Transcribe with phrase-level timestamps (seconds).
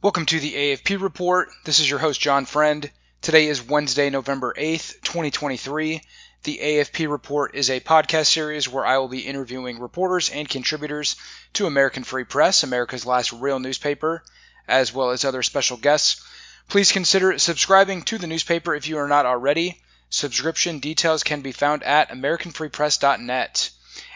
[0.00, 1.48] Welcome to the AFP Report.
[1.64, 2.88] This is your host, John Friend.
[3.20, 6.00] Today is Wednesday, November 8th, 2023.
[6.44, 11.16] The AFP Report is a podcast series where I will be interviewing reporters and contributors
[11.54, 14.22] to American Free Press, America's last real newspaper,
[14.68, 16.24] as well as other special guests.
[16.68, 19.82] Please consider subscribing to the newspaper if you are not already.
[20.10, 23.70] Subscription details can be found at AmericanFreePress.net.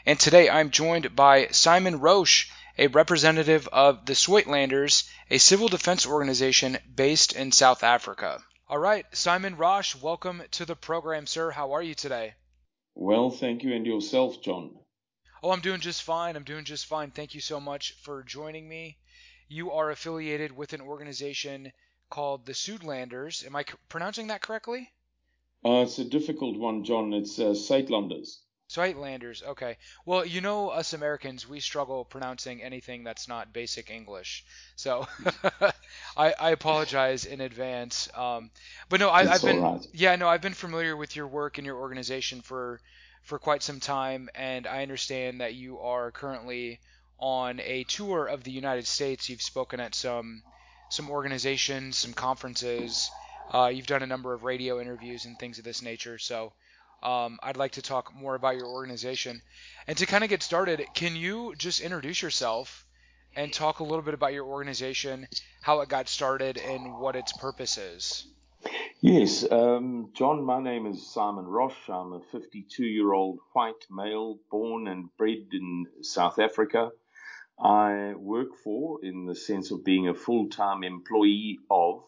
[0.06, 6.06] And today I'm joined by Simon Roche a representative of the Suidlanders, a civil defense
[6.06, 8.42] organization based in South Africa.
[8.68, 11.50] All right, Simon Roche, welcome to the program, sir.
[11.50, 12.34] How are you today?
[12.94, 14.78] Well, thank you, and yourself, John.
[15.42, 16.36] Oh, I'm doing just fine.
[16.36, 17.10] I'm doing just fine.
[17.10, 18.98] Thank you so much for joining me.
[19.48, 21.72] You are affiliated with an organization
[22.10, 23.44] called the Sudlanders.
[23.44, 24.90] Am I pronouncing that correctly?
[25.64, 27.12] Uh, it's a difficult one, John.
[27.12, 27.54] It's uh,
[28.72, 29.42] Suidlanders.
[29.42, 29.76] Okay.
[30.06, 34.44] Well, you know, us Americans, we struggle pronouncing anything that's not basic English.
[34.76, 35.06] So
[36.16, 38.08] I, I, apologize in advance.
[38.16, 38.50] Um,
[38.88, 39.86] but no, I, have been right.
[39.92, 42.80] yeah, no, I've been familiar with your work and your organization for
[43.22, 46.80] for quite some time, and I understand that you are currently
[47.18, 49.28] on a tour of the United States.
[49.28, 50.42] You've spoken at some
[50.88, 53.10] some organizations, some conferences.
[53.52, 56.18] Uh, you've done a number of radio interviews and things of this nature.
[56.18, 56.52] So
[57.02, 59.42] um, I'd like to talk more about your organization.
[59.86, 62.86] And to kind of get started, can you just introduce yourself
[63.34, 65.26] and talk a little bit about your organization,
[65.62, 68.26] how it got started, and what its purpose is?
[69.00, 71.88] Yes, um, John, my name is Simon Roche.
[71.88, 76.90] I'm a 52 year old white male born and bred in South Africa.
[77.58, 82.04] I work for, in the sense of being a full time employee of,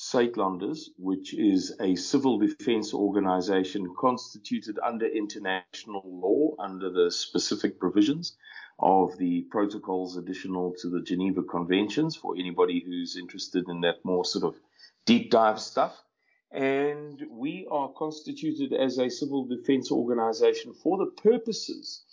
[0.00, 8.36] Suidlanders, which is a civil defense organization constituted under international law under the specific provisions
[8.78, 14.24] of the protocols additional to the Geneva Conventions for anybody who's interested in that more
[14.24, 14.60] sort of
[15.04, 16.00] deep dive stuff.
[16.52, 22.04] And we are constituted as a civil defense organization for the purposes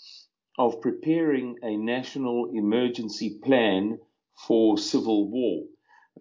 [0.57, 3.99] of preparing a national emergency plan
[4.47, 5.65] for civil war.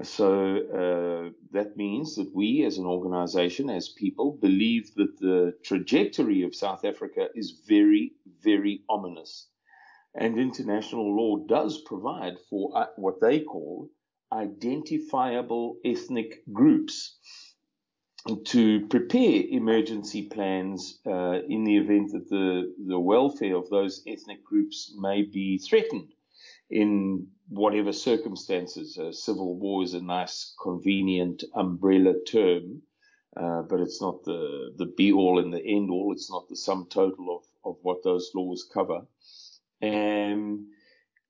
[0.03, 6.43] So uh, that means that we, as an organization, as people, believe that the trajectory
[6.43, 8.13] of South Africa is very,
[8.43, 9.49] very ominous.
[10.17, 13.89] And international law does provide for uh, what they call
[14.33, 17.17] identifiable ethnic groups
[18.47, 24.43] to prepare emergency plans uh, in the event that the, the welfare of those ethnic
[24.45, 26.14] groups may be threatened
[26.71, 28.99] in whatever circumstances.
[29.13, 32.83] Civil war is a nice, convenient umbrella term,
[33.37, 36.13] uh, but it's not the, the be all and the end all.
[36.13, 39.07] It's not the sum total of, of what those laws cover.
[39.81, 40.67] And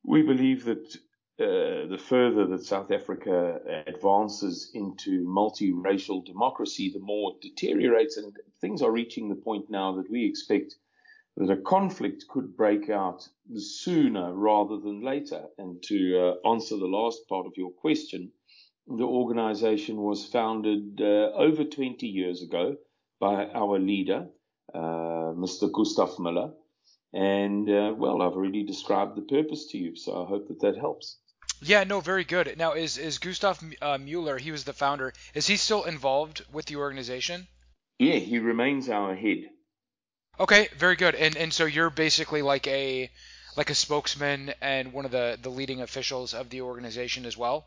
[0.05, 0.97] we believe that
[1.41, 8.17] uh, the further that South Africa advances into multiracial democracy, the more it deteriorates.
[8.17, 10.77] And things are reaching the point now that we expect
[11.37, 15.43] that a conflict could break out sooner rather than later.
[15.59, 18.31] And to uh, answer the last part of your question,
[18.87, 22.77] the organization was founded uh, over 20 years ago
[23.19, 24.29] by our leader,
[24.73, 25.73] uh, Mr.
[25.73, 26.53] Gustav Müller.
[27.13, 30.77] And uh, well, I've already described the purpose to you, so I hope that that
[30.77, 31.19] helps.
[31.63, 32.57] Yeah, no, very good.
[32.59, 34.37] Now, is is Gustav uh, Mueller?
[34.37, 35.15] He was the founder.
[35.33, 37.47] Is he still involved with the organization?
[37.99, 39.49] Yeah, he remains our head.
[40.41, 41.15] Okay, very good.
[41.15, 43.11] And and so you're basically like a
[43.57, 47.67] like a spokesman and one of the the leading officials of the organization as well.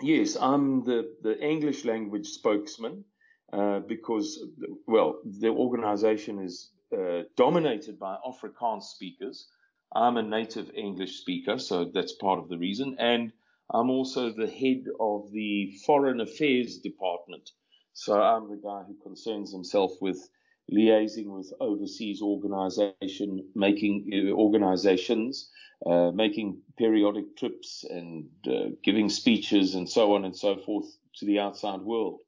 [0.00, 3.04] Yes, I'm the the English language spokesman
[3.52, 4.38] uh, because
[4.86, 9.48] well the organization is uh, dominated by Afrikaans speakers.
[9.92, 13.32] I'm a native English speaker, so that's part of the reason, and
[13.70, 17.50] I'm also the head of the Foreign Affairs Department.
[17.92, 20.28] So I'm the guy who concerns himself with
[20.72, 25.50] liaising with overseas organization, making uh, organizations,
[25.86, 30.86] uh, making periodic trips and uh, giving speeches and so on and so forth
[31.16, 32.20] to the outside world.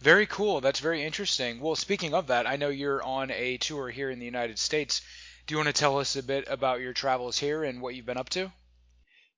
[0.00, 0.60] Very cool.
[0.60, 1.60] That's very interesting.
[1.60, 5.02] Well, speaking of that, I know you're on a tour here in the United States.
[5.46, 8.06] Do you want to tell us a bit about your travels here and what you've
[8.06, 8.52] been up to?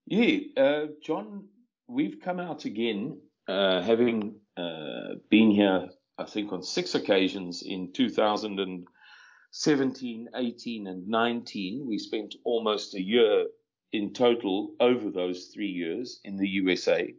[0.06, 1.46] Yeah, uh, John,
[1.88, 5.88] we've come out again, uh, having uh, been here
[6.20, 11.86] I think, on six occasions in 2017, 18, and 19.
[11.86, 13.46] We spent almost a year
[13.92, 17.14] in total over those three years in the USA,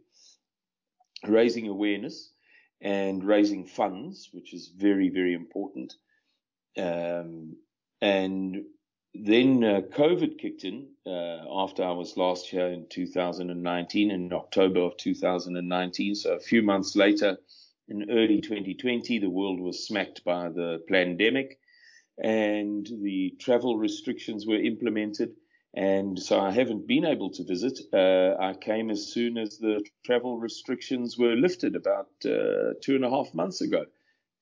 [1.26, 2.32] raising awareness
[2.80, 5.94] and raising funds, which is very, very important.
[6.78, 7.56] Um,
[8.00, 8.64] and
[9.14, 14.80] then uh, COVID kicked in uh, after I was last here in 2019, in October
[14.80, 16.14] of 2019.
[16.14, 17.38] So a few months later,
[17.88, 21.58] in early 2020, the world was smacked by the pandemic
[22.22, 25.30] and the travel restrictions were implemented.
[25.74, 27.78] And so I haven't been able to visit.
[27.92, 33.04] Uh, I came as soon as the travel restrictions were lifted about uh, two and
[33.04, 33.86] a half months ago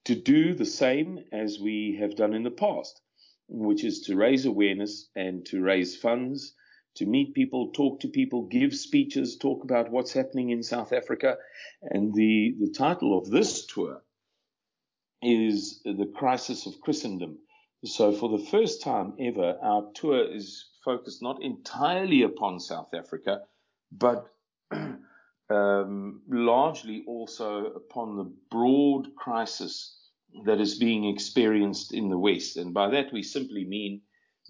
[0.06, 3.00] to do the same as we have done in the past
[3.50, 6.54] which is to raise awareness and to raise funds,
[7.00, 11.38] to meet people, talk to people, give speeches, talk about what's happening in South Africa.
[11.82, 14.02] And the, the title of this tour
[15.22, 17.38] is The Crisis of Christendom.
[17.86, 23.40] So for the first time ever, our tour is focused not entirely upon South Africa,
[23.90, 24.26] but
[25.50, 29.96] um, largely also upon the broad crisis
[30.44, 32.58] that is being experienced in the West.
[32.58, 34.02] And by that, we simply mean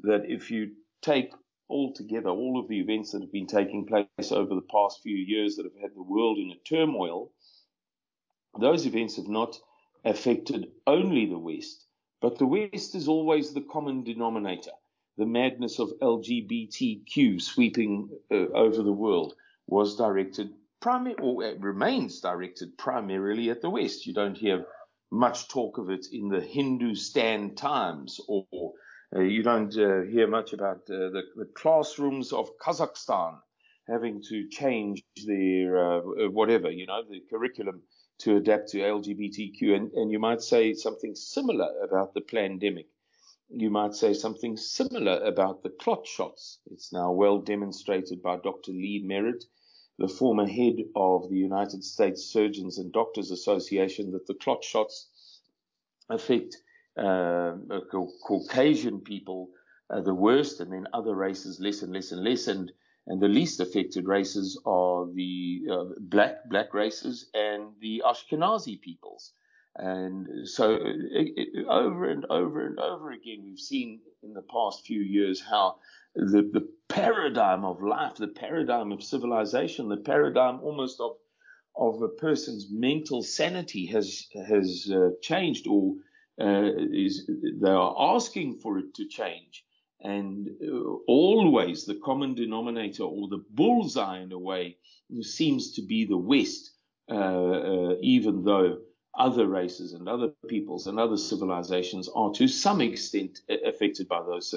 [0.03, 1.31] that if you take
[1.71, 5.17] all together all of the events that have been taking place over the past few
[5.17, 7.33] years that have had the world in a turmoil,
[8.59, 9.59] those events have not
[10.05, 11.87] affected only the West,
[12.21, 14.73] but the West is always the common denominator.
[15.17, 19.35] The madness of LGBTQ sweeping uh, over the world
[19.67, 24.07] was directed primarily, or remains directed primarily at the West.
[24.07, 24.67] You don't hear
[25.11, 28.69] much talk of it in the Hindustan Times, or uh,
[29.19, 33.39] you don't uh, hear much about uh, the, the, classrooms of Kazakhstan
[33.89, 37.83] having to change their uh, uh, whatever, you know, the curriculum
[38.19, 39.75] to adapt to LGBTQ.
[39.75, 42.87] And, and you might say something similar about the pandemic.
[43.49, 46.61] You might say something similar about the clot shots.
[46.71, 48.71] It's now well demonstrated by Dr.
[48.71, 49.45] Lee Merritt
[50.01, 55.09] the former head of the United States Surgeons and Doctors Association, that the clot shots
[56.09, 56.59] affect uh,
[56.97, 59.51] Caucasian people
[59.91, 62.73] uh, the worst, and then other races less and less and less, and
[63.07, 69.33] and the least affected races are the uh, black black races and the Ashkenazi peoples.
[69.77, 74.85] And so, it, it, over and over and over again, we've seen in the past
[74.85, 75.77] few years how
[76.15, 81.17] the, the paradigm of life, the paradigm of civilization, the paradigm almost of
[81.77, 85.95] of a person's mental sanity has has uh, changed, or
[86.41, 87.29] uh, is
[87.61, 89.65] they are asking for it to change.
[90.03, 94.79] And uh, always the common denominator or the bullseye in a way
[95.21, 96.71] seems to be the West,
[97.11, 98.79] uh, uh, even though
[99.15, 104.55] other races and other peoples and other civilizations are to some extent affected by those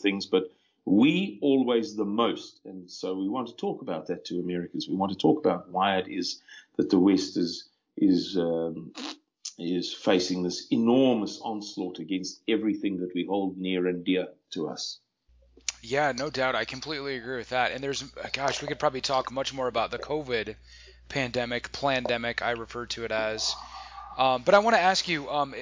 [0.00, 0.44] things, but
[0.84, 2.60] we always the most.
[2.64, 4.88] And so we want to talk about that to Americans.
[4.88, 6.40] We want to talk about why it is
[6.76, 8.92] that the West is is um,
[9.58, 15.00] is facing this enormous onslaught against everything that we hold near and dear to us.
[15.82, 16.54] Yeah, no doubt.
[16.54, 17.72] I completely agree with that.
[17.72, 18.02] And there's,
[18.32, 20.54] gosh, we could probably talk much more about the COVID
[21.08, 23.54] pandemic, pandemic, I refer to it as.
[24.16, 25.54] Um, but I want to ask you, um,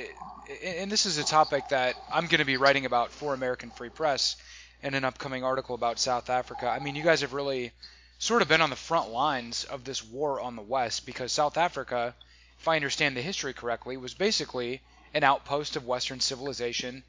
[0.65, 3.91] and this is a topic that I'm going to be writing about for American Free
[3.91, 4.37] Press
[4.83, 6.69] in an upcoming article about South Africa.
[6.69, 7.73] I mean, you guys have really
[8.19, 11.59] sort of been on the front lines of this war on the West because South
[11.59, 12.15] Africa,
[12.59, 14.83] if I understand the history correctly, was basically
[15.15, 17.03] an outpost of Western civilization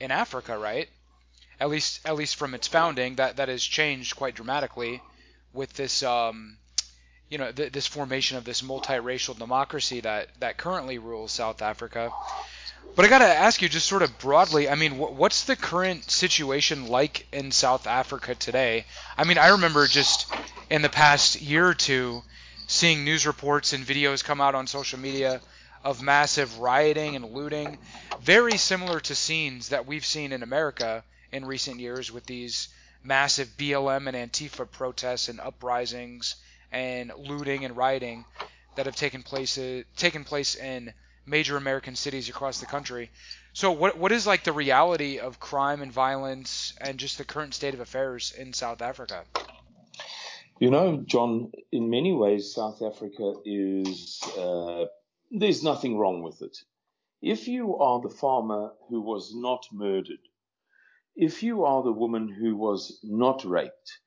[0.00, 0.88] in Africa, right?
[1.60, 5.00] At least, at least from its founding, that that has changed quite dramatically
[5.52, 6.58] with this, um,
[7.28, 12.12] you know, th- this formation of this multiracial democracy that that currently rules South Africa.
[12.96, 16.86] But I gotta ask you, just sort of broadly, I mean, what's the current situation
[16.88, 18.84] like in South Africa today?
[19.16, 20.26] I mean, I remember just
[20.70, 22.22] in the past year or two
[22.74, 25.40] seeing news reports and videos come out on social media
[25.84, 27.78] of massive rioting and looting,
[28.20, 32.68] very similar to scenes that we've seen in America in recent years with these
[33.04, 36.34] massive BLM and Antifa protests and uprisings
[36.72, 38.24] and looting and rioting
[38.74, 40.92] that have taken place uh, taken place in
[41.26, 43.08] major American cities across the country.
[43.52, 47.54] So what what is like the reality of crime and violence and just the current
[47.54, 49.22] state of affairs in South Africa?
[50.60, 54.86] You know, John, in many ways, South Africa is uh,
[55.30, 56.56] there's nothing wrong with it.
[57.20, 60.20] If you are the farmer who was not murdered,
[61.16, 63.98] if you are the woman who was not raped,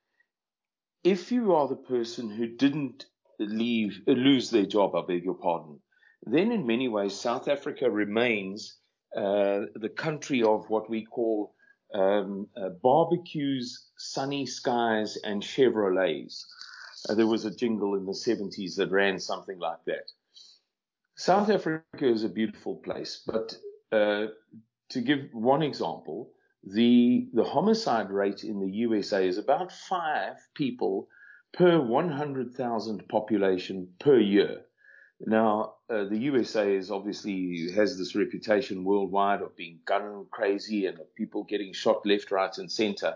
[1.03, 3.05] if you are the person who didn't
[3.39, 5.81] leave lose their job, I beg your pardon,
[6.23, 8.77] then in many ways, South Africa remains
[9.15, 11.53] uh, the country of what we call
[11.93, 16.45] um, uh, barbecues, sunny skies, and Chevrolets.
[17.09, 20.11] Uh, there was a jingle in the 70s that ran something like that.
[21.15, 23.57] South Africa is a beautiful place, but
[23.91, 24.27] uh,
[24.89, 26.31] to give one example,
[26.63, 31.07] the the homicide rate in the USA is about five people
[31.53, 34.66] per 100,000 population per year.
[35.19, 40.99] Now, uh, the USA is obviously has this reputation worldwide of being gun crazy and
[40.99, 43.15] of people getting shot left, right, and center.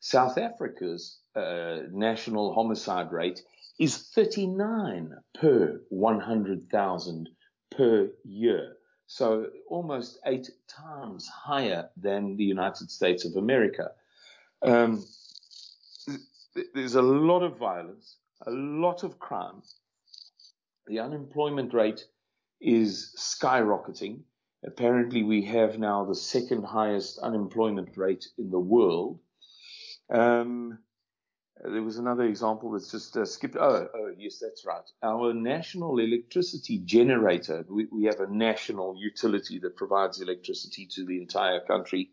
[0.00, 3.42] South Africa's uh, national homicide rate
[3.78, 7.28] is 39 per 100,000
[7.70, 8.76] per year.
[9.06, 13.90] So almost eight times higher than the United States of America.
[14.62, 15.04] Um,
[16.74, 18.16] there's a lot of violence,
[18.46, 19.62] a lot of crime.
[20.86, 22.04] The unemployment rate
[22.60, 24.22] is skyrocketing.
[24.64, 29.18] Apparently, we have now the second highest unemployment rate in the world.
[30.10, 30.78] Um,
[31.64, 33.56] there was another example that's just uh, skipped.
[33.56, 34.88] Oh, oh, yes, that's right.
[35.02, 41.20] Our national electricity generator, we, we have a national utility that provides electricity to the
[41.20, 42.10] entire country,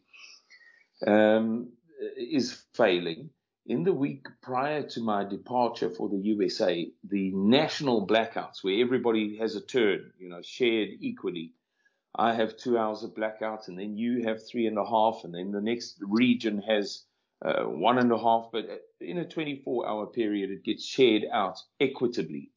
[1.08, 1.72] um,
[2.18, 3.32] is failing.
[3.70, 9.38] In the week prior to my departure for the USA, the national blackouts, where everybody
[9.38, 11.54] has a turn, you know, shared equally.
[12.16, 15.36] I have two hours of blackout, and then you have three and a half, and
[15.36, 17.06] then the next region has
[17.46, 18.66] uh, one and a half, but
[19.00, 22.50] in a 24 hour period, it gets shared out equitably.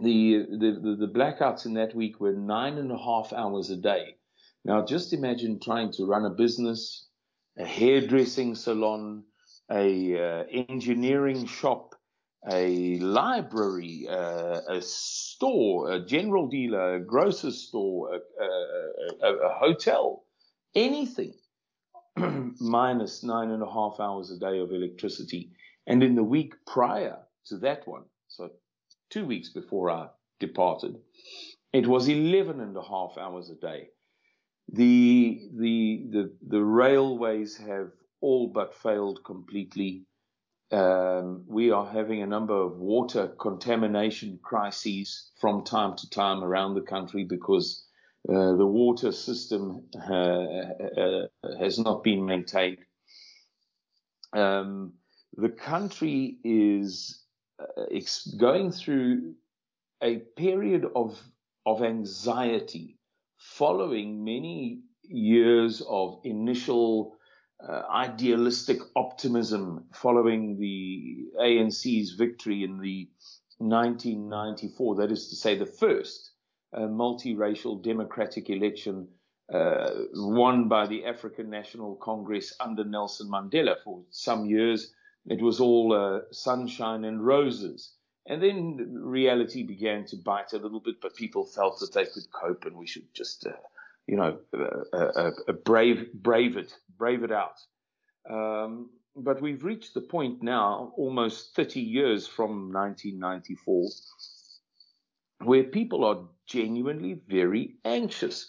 [0.00, 3.76] The, the, the, the blackouts in that week were nine and a half hours a
[3.76, 4.16] day.
[4.64, 7.06] Now, just imagine trying to run a business,
[7.58, 9.24] a hairdressing salon,
[9.70, 11.94] a uh, engineering shop,
[12.50, 18.44] a library, uh, a store, a general dealer, a grocer's store, a,
[19.24, 20.24] a, a, hotel,
[20.74, 21.34] anything
[22.60, 25.50] minus nine and a half hours a day of electricity.
[25.86, 28.50] And in the week prior to that one, so
[29.10, 30.08] two weeks before I
[30.38, 30.96] departed,
[31.72, 33.88] it was 11 and a half hours a day.
[34.70, 40.04] The, the, the, the railways have all but failed completely.
[40.70, 46.74] Um, we are having a number of water contamination crises from time to time around
[46.74, 47.84] the country because
[48.28, 51.26] uh, the water system uh, uh,
[51.58, 52.78] has not been maintained.
[54.34, 54.92] Um,
[55.36, 57.24] the country is
[58.36, 59.34] going through
[60.02, 61.20] a period of
[61.66, 62.98] of anxiety
[63.36, 67.17] following many years of initial
[67.66, 73.08] uh, idealistic optimism following the ANC's victory in the
[73.58, 76.32] 1994, that is to say, the first
[76.72, 79.08] a multiracial democratic election
[79.52, 83.76] uh, won by the African National Congress under Nelson Mandela.
[83.82, 84.92] For some years,
[85.26, 87.94] it was all uh, sunshine and roses.
[88.26, 92.30] And then reality began to bite a little bit, but people felt that they could
[92.30, 93.52] cope and we should just, uh,
[94.08, 94.38] you know,
[95.64, 97.58] brave, brave it, brave it out.
[98.28, 103.90] Um, but we've reached the point now, almost 30 years from 1994,
[105.44, 108.48] where people are genuinely very anxious.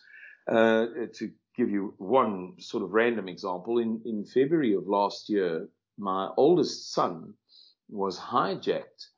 [0.50, 5.68] Uh, to give you one sort of random example, in, in February of last year,
[5.98, 7.34] my oldest son
[7.90, 9.10] was hijacked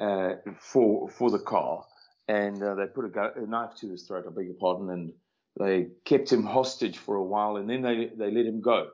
[0.00, 1.84] uh, for for the car,
[2.28, 4.24] and uh, they put a, a, knife to his throat.
[4.26, 5.12] I beg your pardon, and
[5.58, 8.88] they kept him hostage for a while, and then they they let him go,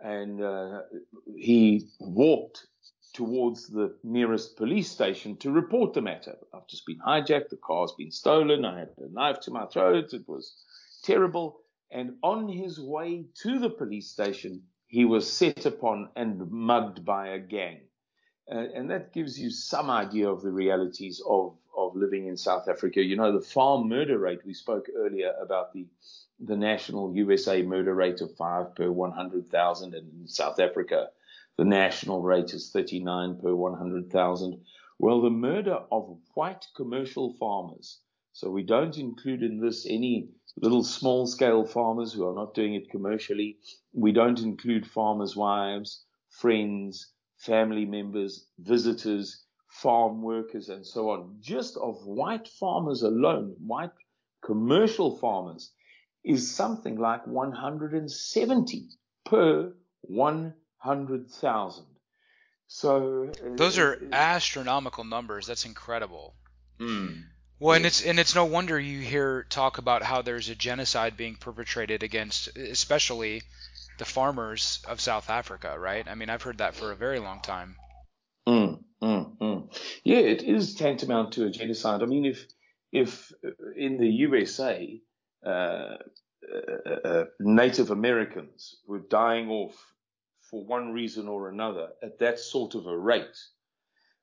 [0.00, 0.80] and uh,
[1.36, 2.66] he walked
[3.14, 6.36] towards the nearest police station to report the matter.
[6.54, 10.12] I've just been hijacked, the car's been stolen, I had a knife to my throat,
[10.12, 10.54] it was
[11.02, 11.60] terrible.
[11.90, 17.28] And on his way to the police station, he was set upon and mugged by
[17.28, 17.87] a gang.
[18.50, 22.68] Uh, and that gives you some idea of the realities of, of living in South
[22.68, 23.02] Africa.
[23.02, 25.86] You know, the farm murder rate, we spoke earlier about the,
[26.40, 31.08] the national USA murder rate of five per 100,000 and in South Africa
[31.58, 34.64] the national rate is 39 per 100,000.
[35.00, 37.98] Well, the murder of white commercial farmers,
[38.32, 40.28] so we don't include in this any
[40.60, 43.58] little small scale farmers who are not doing it commercially.
[43.92, 47.08] We don't include farmers' wives, friends,
[47.38, 51.36] family members, visitors, farm workers, and so on.
[51.40, 53.92] Just of white farmers alone, white
[54.44, 55.72] commercial farmers,
[56.24, 58.88] is something like 170
[59.24, 61.86] per 1 hundred thousand.
[62.66, 65.46] So uh, those are astronomical numbers.
[65.46, 66.34] That's incredible.
[66.78, 67.24] Mm,
[67.58, 71.16] well, and it's and it's no wonder you hear talk about how there's a genocide
[71.16, 73.42] being perpetrated against, especially
[73.98, 76.06] the farmers of South Africa, right?
[76.08, 77.76] I mean, I've heard that for a very long time.
[78.48, 79.78] Mm, mm, mm.
[80.04, 82.02] Yeah, it is tantamount to a genocide.
[82.02, 82.46] I mean, if
[82.92, 85.00] if uh, in the USA
[85.44, 89.76] uh, uh, uh, Native Americans were dying off
[90.50, 93.36] for one reason or another at that sort of a rate,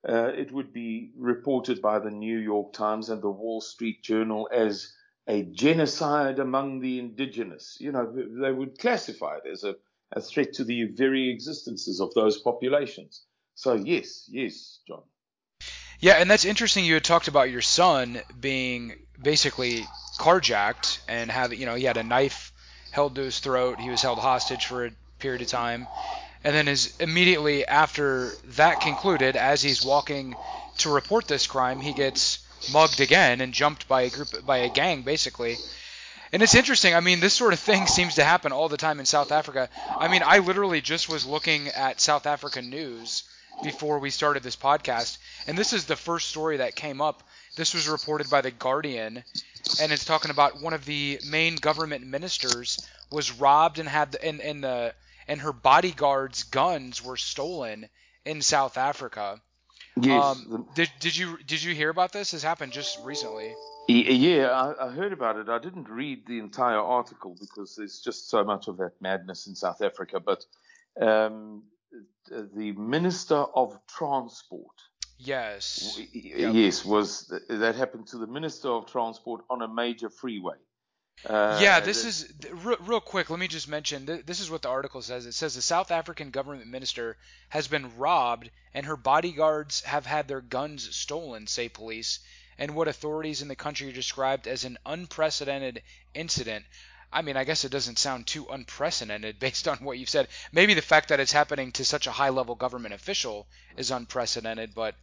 [0.08, 4.50] uh, it would be reported by the New York Times and the Wall Street Journal
[4.52, 4.92] as
[5.28, 7.78] a genocide among the indigenous.
[7.80, 9.76] You know, they would classify it as a,
[10.12, 13.24] a threat to the very existences of those populations.
[13.56, 15.04] So, yes, yes, John.
[16.00, 16.86] Yeah, and that's interesting.
[16.86, 19.86] You had talked about your son being basically
[20.20, 22.52] carjacked and having, you know, he had a knife
[22.92, 23.80] held to his throat.
[23.80, 25.88] He was held hostage for a period of time.
[26.44, 30.36] And then is immediately after that concluded, as he's walking
[30.78, 34.70] to report this crime, he gets mugged again and jumped by a group by a
[34.70, 35.58] gang basically.
[36.32, 36.94] And it's interesting.
[36.96, 39.70] I mean, this sort of thing seems to happen all the time in South Africa.
[39.88, 43.24] I mean, I literally just was looking at South African news
[43.64, 47.24] before we started this podcast, and this is the first story that came up.
[47.56, 49.24] This was reported by the Guardian,
[49.82, 54.26] and it's talking about one of the main government ministers was robbed and had the,
[54.26, 54.94] and and the
[55.28, 57.90] and her bodyguard's guns were stolen
[58.26, 59.42] in South Africa.
[60.02, 60.24] Yes.
[60.24, 62.32] Um, did did you did you hear about this?
[62.32, 63.54] This happened just recently.
[63.88, 65.48] Yeah, I, I, heard about it.
[65.48, 69.54] I didn't read the entire article because there's just so much of that madness in
[69.54, 70.20] South Africa.
[70.20, 70.44] But
[71.00, 71.64] um,
[72.30, 74.76] the Minister of Transport.
[75.18, 75.98] Yes.
[76.12, 80.58] Yes, was that happened to the Minister of Transport on a major freeway.
[81.26, 83.30] Uh, yeah, this is real, real, quick.
[83.30, 85.26] Let me just mention this is what the article says.
[85.26, 87.18] It says the South African government minister
[87.50, 92.20] has been robbed and her bodyguards have had their guns stolen, say police,
[92.58, 95.82] and what authorities in the country described as an unprecedented
[96.14, 96.66] incident.
[97.12, 100.28] I mean, I guess it doesn't sound too unprecedented based on what you've said.
[100.52, 104.76] Maybe the fact that it's happening to such a high level government official is unprecedented,
[104.76, 104.96] but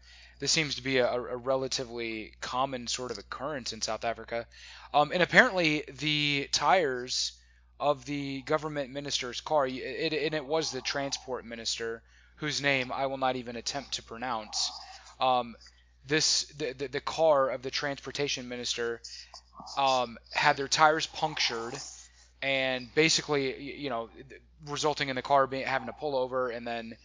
[0.43, 4.45] this seems to be a, a relatively common sort of occurrence in South Africa.
[4.93, 7.31] Um, and apparently, the tires
[7.79, 12.03] of the government minister's car, it, and it was the transport minister,
[12.39, 14.73] whose name I will not even attempt to pronounce.
[15.21, 15.55] Um,
[16.09, 19.01] this the, the, the car of the transportation minister
[19.79, 21.75] um, had their tires punctured
[22.43, 24.09] and basically you know
[24.67, 26.97] resulting in the car being having to pull over and then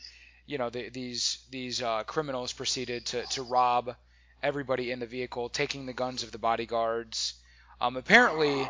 [0.48, 3.96] you know, the, these these uh, criminals proceeded to, to rob
[4.42, 7.36] everybody in the vehicle, taking the guns of the bodyguards.
[7.80, 8.68] Um, apparently,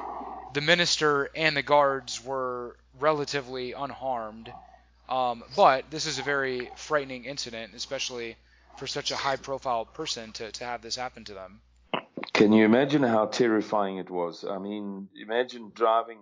[0.54, 4.52] the minister and the guards were relatively unharmed,
[5.08, 8.36] um, but this is a very frightening incident, especially
[8.78, 11.62] for such a high-profile person to, to have this happen to them.
[12.34, 14.44] Can you imagine how terrifying it was?
[14.44, 16.20] I mean, imagine driving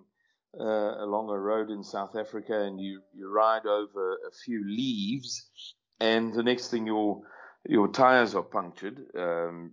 [0.60, 5.50] uh, along a road in South Africa and you, you ride over a few leaves,
[6.00, 7.22] and the next thing your
[7.68, 9.02] your tires are punctured.
[9.18, 9.72] Um,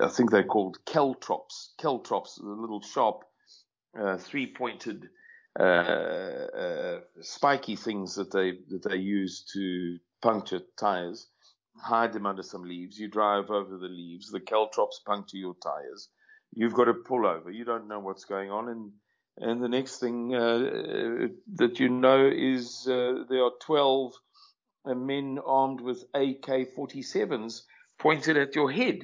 [0.00, 1.74] I think they're called caltrops.
[1.78, 3.24] Caltrops, the little sharp,
[3.98, 5.08] uh, three-pointed,
[5.58, 11.28] uh, uh, spiky things that they that they use to puncture tires.
[11.76, 12.98] Hide them under some leaves.
[12.98, 14.30] You drive over the leaves.
[14.30, 16.08] The caltrops puncture your tires.
[16.52, 17.50] You've got to pull over.
[17.50, 18.92] You don't know what's going on, and
[19.40, 24.12] and the next thing uh, that you know is uh, there are 12
[24.84, 27.62] uh, men armed with AK-47s
[27.98, 29.00] pointed at your head.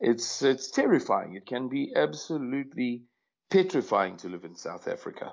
[0.00, 1.34] It's it's terrifying.
[1.34, 3.02] It can be absolutely
[3.50, 5.32] petrifying to live in South Africa.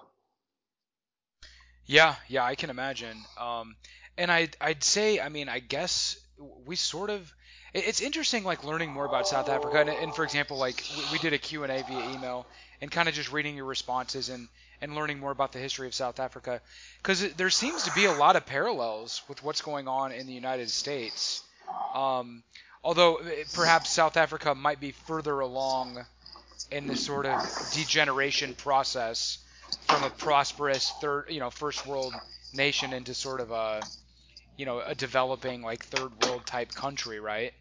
[1.86, 3.18] Yeah, yeah, I can imagine.
[3.40, 3.76] Um,
[4.18, 6.20] and I'd I'd say, I mean, I guess
[6.66, 7.34] we sort of
[7.74, 11.20] it's interesting like learning more about South Africa and, and for example like we, we
[11.20, 12.48] did a Q&A via email
[12.82, 14.48] and kind of just reading your responses and
[14.82, 16.62] and learning more about the history of South Africa
[16.98, 20.34] because there seems to be a lot of parallels with what's going on in the
[20.34, 21.44] United States.
[21.94, 22.44] Um,
[22.84, 26.06] although eh, perhaps South Africa might be further along
[26.72, 29.40] in this sort of degeneration process
[29.82, 32.22] from a prosperous third, you know, first world
[32.54, 33.88] nation into sort of a,
[34.58, 37.54] you know, a developing like third world type country, right?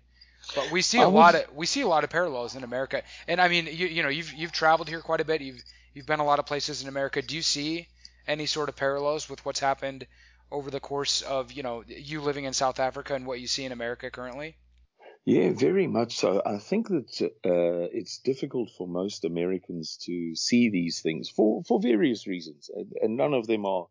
[0.54, 3.40] But we see a lot of we see a lot of parallels in America, and
[3.40, 5.40] I mean, you you know, you've you've traveled here quite a bit.
[5.40, 5.62] You've
[5.94, 7.20] you've been a lot of places in America.
[7.22, 7.88] Do you see
[8.26, 10.06] any sort of parallels with what's happened
[10.50, 13.64] over the course of you know you living in South Africa and what you see
[13.64, 14.56] in America currently?
[15.24, 16.40] Yeah, very much so.
[16.46, 21.78] I think that uh, it's difficult for most Americans to see these things for, for
[21.82, 23.88] various reasons, and, and none of them are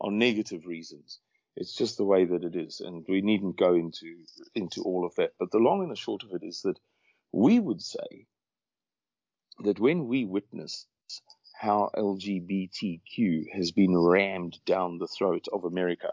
[0.00, 1.18] are negative reasons.
[1.60, 5.16] It's just the way that it is, and we needn't go into into all of
[5.16, 5.32] that.
[5.40, 6.78] But the long and the short of it is that
[7.32, 8.26] we would say
[9.64, 10.86] that when we witness
[11.60, 16.12] how LGBTQ has been rammed down the throat of America,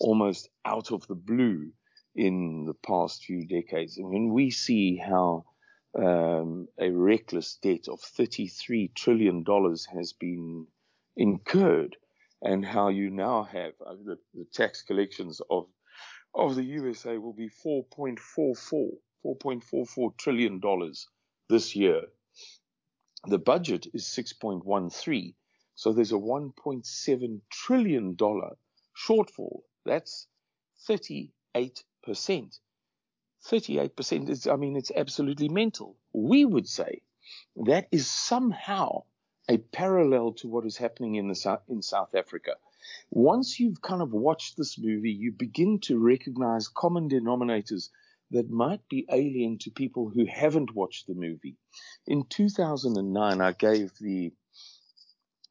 [0.00, 1.70] almost out of the blue
[2.16, 5.44] in the past few decades, and when we see how
[5.96, 9.44] um, a reckless debt of $33 trillion
[9.94, 10.66] has been
[11.16, 11.96] incurred
[12.42, 15.66] and how you now have uh, the, the tax collections of
[16.34, 18.90] of the USA will be 4.44
[19.26, 21.08] 4.44 trillion dollars
[21.48, 22.02] this year.
[23.26, 25.34] The budget is 6.13,
[25.74, 28.56] so there's a 1.7 trillion dollar
[28.96, 29.60] shortfall.
[29.84, 30.26] That's
[30.86, 32.58] 38 percent.
[33.46, 35.96] 38% is, I mean, it's absolutely mental.
[36.12, 37.00] We would say
[37.64, 39.04] that is somehow
[39.48, 42.56] a parallel to what is happening in the in South Africa.
[43.10, 47.90] Once you've kind of watched this movie, you begin to recognize common denominators
[48.30, 51.56] that might be alien to people who haven't watched the movie.
[52.06, 54.32] In 2009, I gave the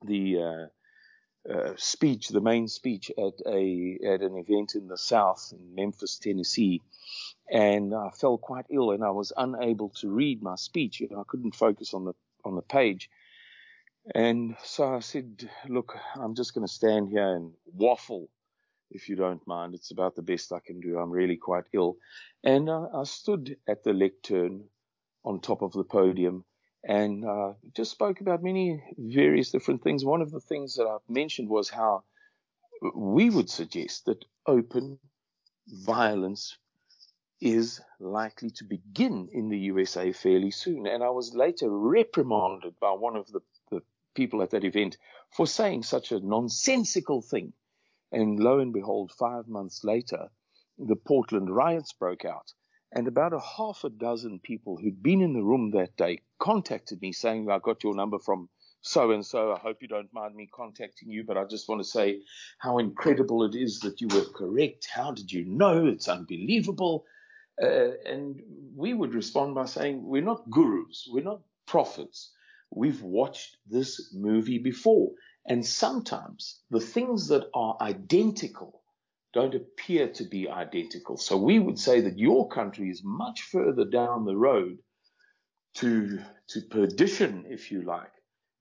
[0.06, 5.52] the uh, uh, speech, the main speech at a at an event in the South
[5.52, 6.82] in Memphis, Tennessee,
[7.52, 11.02] and I fell quite ill, and I was unable to read my speech.
[11.02, 12.14] I couldn't focus on the
[12.46, 13.10] on the page,
[14.16, 18.30] and so I said, "Look, I'm just going to stand here and waffle,
[18.92, 19.76] if you don't mind.
[19.76, 20.98] It's about the best I can do.
[20.98, 21.98] I'm really quite ill."
[22.44, 24.66] And uh, I stood at the lectern
[25.24, 26.46] on top of the podium
[26.84, 30.06] and uh, just spoke about many various different things.
[30.06, 32.04] One of the things that I mentioned was how
[32.96, 35.00] we would suggest that open
[35.68, 36.58] violence
[37.42, 40.88] is likely to begin in the USA fairly soon.
[40.88, 43.59] And I was later reprimanded by one of the, the
[44.16, 44.98] people at that event
[45.36, 47.54] for saying such a nonsensical thing.
[48.12, 50.30] And lo and behold, five months later,
[50.78, 52.54] the Portland riots broke out.
[52.92, 57.02] And about a half a dozen people who'd been in the room that day contacted
[57.02, 58.50] me saying, I got your number from
[58.82, 59.52] so and so.
[59.54, 62.22] I hope you don't mind me contacting you, but I just want to say
[62.58, 64.88] how incredible it is that you were correct.
[64.92, 65.86] How did you know?
[65.86, 67.06] It's unbelievable.
[67.62, 68.42] Uh, and
[68.76, 72.32] we would respond by saying, We're not gurus, we're not prophets.
[72.72, 75.12] We've watched this movie before.
[75.46, 78.84] And sometimes the things that are identical
[79.34, 81.18] don't appear to be identical.
[81.18, 84.80] So we would say that your country is much further down the road
[85.76, 88.12] to, to perdition, if you like,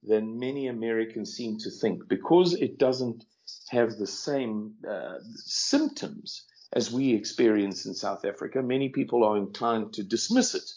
[0.03, 3.25] than many Americans seem to think because it doesn't
[3.71, 6.45] have the same uh, symptoms
[6.75, 10.71] as we experience in South Africa, many people are inclined to dismiss it.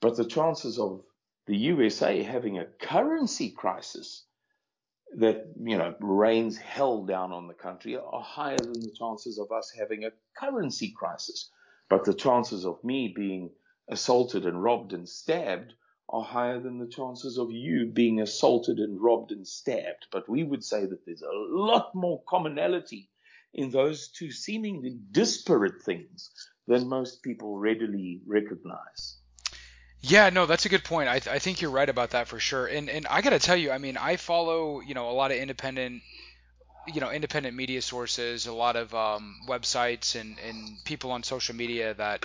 [0.00, 1.04] But the chances of
[1.50, 4.24] the USA having a currency crisis
[5.16, 9.50] that you know rains hell down on the country are higher than the chances of
[9.50, 11.50] us having a currency crisis.
[11.88, 13.50] But the chances of me being
[13.90, 15.74] assaulted and robbed and stabbed
[16.08, 20.06] are higher than the chances of you being assaulted and robbed and stabbed.
[20.12, 23.10] But we would say that there's a lot more commonality
[23.52, 26.30] in those two seemingly disparate things
[26.68, 29.19] than most people readily recognize.
[30.02, 31.08] Yeah, no, that's a good point.
[31.08, 32.66] I, th- I think you're right about that for sure.
[32.66, 35.30] And and I got to tell you, I mean, I follow you know a lot
[35.30, 36.02] of independent
[36.86, 41.54] you know independent media sources, a lot of um, websites and and people on social
[41.56, 42.22] media that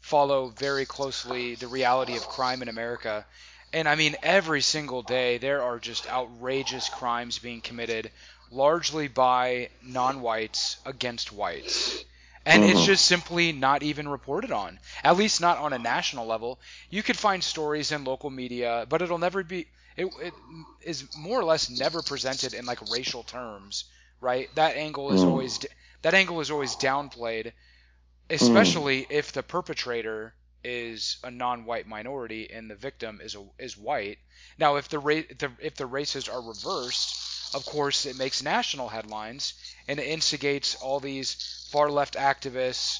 [0.00, 3.26] follow very closely the reality of crime in America.
[3.72, 8.12] And I mean, every single day there are just outrageous crimes being committed
[8.50, 12.04] largely by non-whites against whites.
[12.44, 12.72] And mm-hmm.
[12.72, 16.58] it's just simply not even reported on, at least not on a national level.
[16.90, 19.68] You could find stories in local media, but it'll never be.
[19.96, 20.34] It, it
[20.80, 23.84] is more or less never presented in like racial terms,
[24.20, 24.48] right?
[24.54, 25.28] That angle is mm.
[25.28, 25.64] always
[26.02, 27.52] that angle is always downplayed,
[28.28, 29.06] especially mm.
[29.10, 34.18] if the perpetrator is a non-white minority and the victim is a, is white.
[34.58, 37.21] Now, if the, ra- the if the races are reversed,
[37.54, 39.54] of course, it makes national headlines
[39.88, 42.98] and it instigates all these far left activists,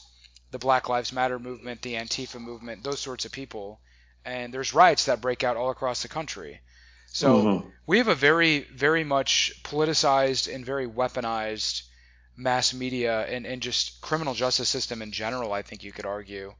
[0.50, 3.80] the Black Lives Matter movement, the Antifa movement, those sorts of people.
[4.24, 6.60] And there's riots that break out all across the country.
[7.06, 7.68] So mm-hmm.
[7.86, 11.82] we have a very, very much politicized and very weaponized
[12.36, 16.54] mass media and, and just criminal justice system in general, I think you could argue.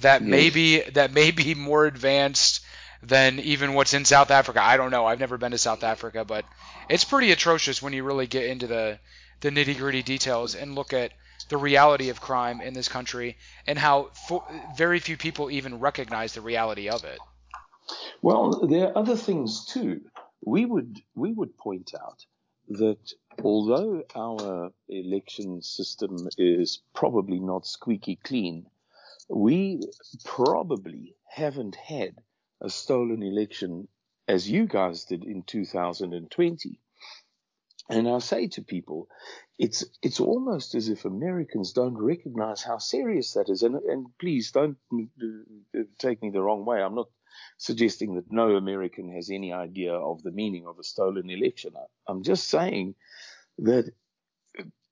[0.00, 0.30] That yes.
[0.30, 2.60] may be that may be more advanced
[3.02, 4.62] than even what's in South Africa.
[4.62, 5.06] I don't know.
[5.06, 6.44] I've never been to South Africa, but
[6.88, 8.98] it's pretty atrocious when you really get into the
[9.40, 11.12] the nitty gritty details and look at
[11.48, 14.10] the reality of crime in this country and how
[14.76, 17.18] very few people even recognize the reality of it.
[18.20, 20.00] Well, there are other things too.
[20.44, 22.24] We would we would point out
[22.68, 28.66] that although our election system is probably not squeaky clean,
[29.28, 29.80] we
[30.24, 32.14] probably haven't had
[32.60, 33.88] a stolen election
[34.26, 36.80] as you guys did in 2020.
[37.90, 39.08] And I say to people,
[39.58, 43.62] it's it's almost as if Americans don't recognize how serious that is.
[43.62, 44.76] And, and please don't
[45.98, 46.82] take me the wrong way.
[46.82, 47.08] I'm not
[47.56, 51.72] suggesting that no American has any idea of the meaning of a stolen election.
[52.06, 52.94] I'm just saying
[53.58, 53.90] that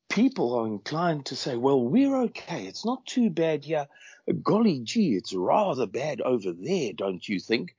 [0.08, 2.66] people are inclined to say, well, we're okay.
[2.66, 3.86] It's not too bad here.
[4.42, 7.74] Golly gee, it's rather bad over there, don't you think?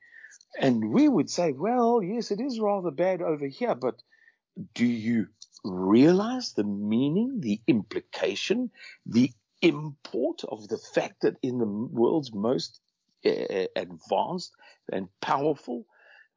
[0.58, 4.02] And we would say, well, yes, it is rather bad over here, but
[4.74, 5.28] do you
[5.64, 8.70] realize the meaning, the implication,
[9.06, 9.30] the
[9.62, 12.80] import of the fact that in the world's most
[13.26, 14.52] uh, advanced
[14.92, 15.84] and powerful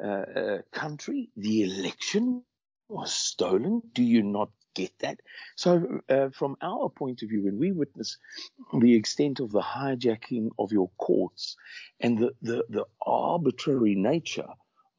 [0.04, 2.44] uh, uh, country, the election
[2.90, 3.82] was stolen?
[3.94, 5.20] Do you not get that?
[5.56, 8.18] So, uh, from our point of view, when we witness
[8.80, 11.56] the extent of the hijacking of your courts
[12.00, 14.48] and the, the, the arbitrary nature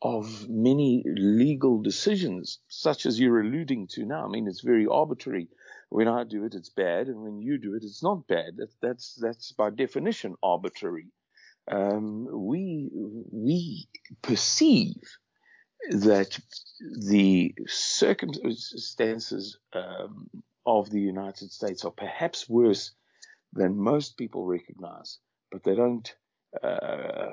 [0.02, 4.24] of many legal decisions, such as you're alluding to now.
[4.24, 5.48] I mean, it's very arbitrary.
[5.90, 8.56] When I do it, it's bad, and when you do it, it's not bad.
[8.56, 11.06] That, that's that's by definition arbitrary.
[11.70, 13.86] Um, we we
[14.22, 14.96] perceive
[15.90, 16.38] that
[16.80, 20.28] the circumstances um,
[20.64, 22.92] of the United States are perhaps worse
[23.52, 25.18] than most people recognize,
[25.50, 26.14] but they don't
[26.62, 27.32] uh,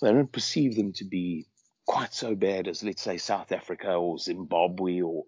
[0.00, 1.46] they don't perceive them to be
[1.86, 5.24] quite so bad as, let's say, South Africa or Zimbabwe or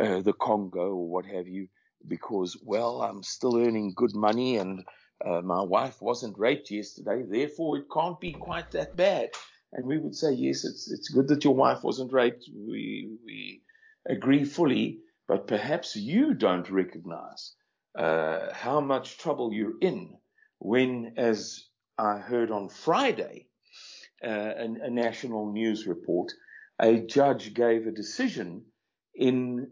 [0.00, 1.68] uh, the Congo or what have you,
[2.08, 4.82] because, well, I'm still earning good money and
[5.24, 9.28] uh, my wife wasn't raped yesterday, therefore it can't be quite that bad.
[9.72, 12.44] And we would say, yes, it's it's good that your wife wasn't raped.
[12.54, 13.62] We we
[14.08, 17.54] agree fully, but perhaps you don't recognize
[17.96, 20.16] uh, how much trouble you're in
[20.58, 21.64] when, as
[21.98, 23.46] I heard on Friday,
[24.24, 26.32] uh, a, a national news report,
[26.80, 28.64] a judge gave a decision
[29.14, 29.70] in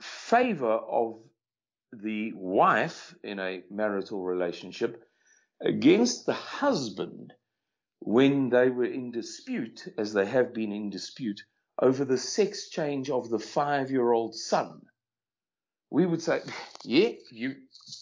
[0.00, 1.20] favor of
[1.92, 5.02] the wife in a marital relationship
[5.60, 7.32] against the husband
[8.00, 11.44] when they were in dispute, as they have been in dispute,
[11.80, 14.82] over the sex change of the five year old son.
[15.90, 16.40] We would say,
[16.84, 17.56] yeah, you,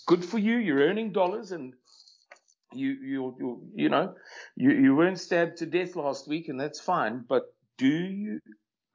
[0.06, 1.74] good for you, you're earning dollars and
[2.72, 4.14] you you you you know
[4.56, 7.44] you, you weren't stabbed to death last week and that's fine but
[7.78, 8.40] do you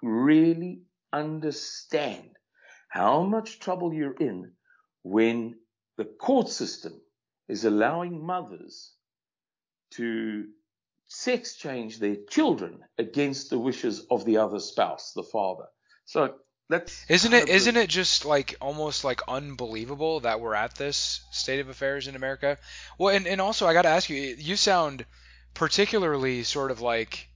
[0.02, 2.30] really understand
[2.90, 4.52] how much trouble you're in
[5.02, 5.56] when
[5.98, 6.94] the court system
[7.48, 8.94] is allowing mothers
[9.92, 10.46] to
[11.14, 15.66] sex change their children against the wishes of the other spouse the father
[16.06, 16.34] so
[16.70, 21.60] that's isn't it isn't it just like almost like unbelievable that we're at this state
[21.60, 22.58] of affairs in America?
[22.98, 25.06] Well, and, and also I got to ask you, you sound
[25.54, 27.28] particularly sort of like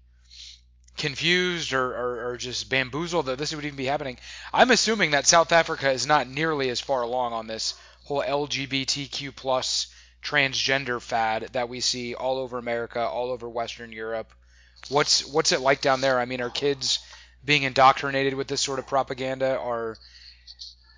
[0.97, 4.17] confused or, or, or, just bamboozled that this would even be happening.
[4.51, 9.35] I'm assuming that South Africa is not nearly as far along on this whole LGBTQ
[9.35, 9.87] plus
[10.27, 14.31] transgender fad that we see all over America, all over Western Europe.
[14.89, 16.19] What's what's it like down there?
[16.19, 16.99] I mean, are kids
[17.45, 19.57] being indoctrinated with this sort of propaganda?
[19.57, 19.97] Are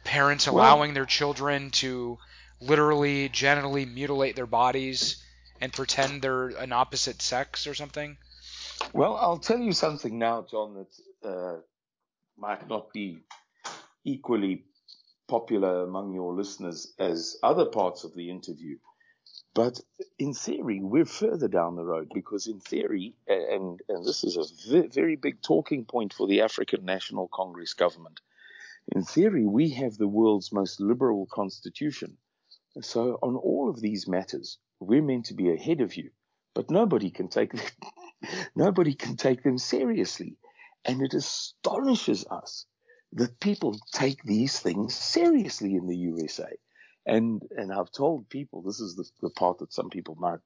[0.03, 2.17] parents allowing well, their children to
[2.59, 5.23] literally genitally mutilate their bodies
[5.61, 8.17] and pretend they're an opposite sex or something?
[8.93, 11.59] Well, I'll tell you something now, John, that uh,
[12.37, 13.19] might not be
[14.03, 14.63] equally
[15.27, 18.77] popular among your listeners as other parts of the interview.
[19.59, 19.81] But
[20.17, 24.87] in theory, we're further down the road because, in theory, and, and this is a
[24.87, 28.21] very big talking point for the African National Congress government,
[28.95, 32.15] in theory, we have the world's most liberal constitution.
[32.79, 36.11] So, on all of these matters, we're meant to be ahead of you,
[36.53, 37.65] but nobody can take them,
[38.55, 40.37] nobody can take them seriously.
[40.85, 42.65] And it astonishes us
[43.11, 46.57] that people take these things seriously in the USA.
[47.05, 50.39] And and I've told people this is the, the part that some people might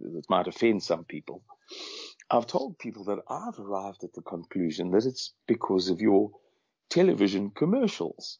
[0.00, 1.42] that might offend some people.
[2.30, 6.30] I've told people that I've arrived at the conclusion that it's because of your
[6.90, 8.38] television commercials.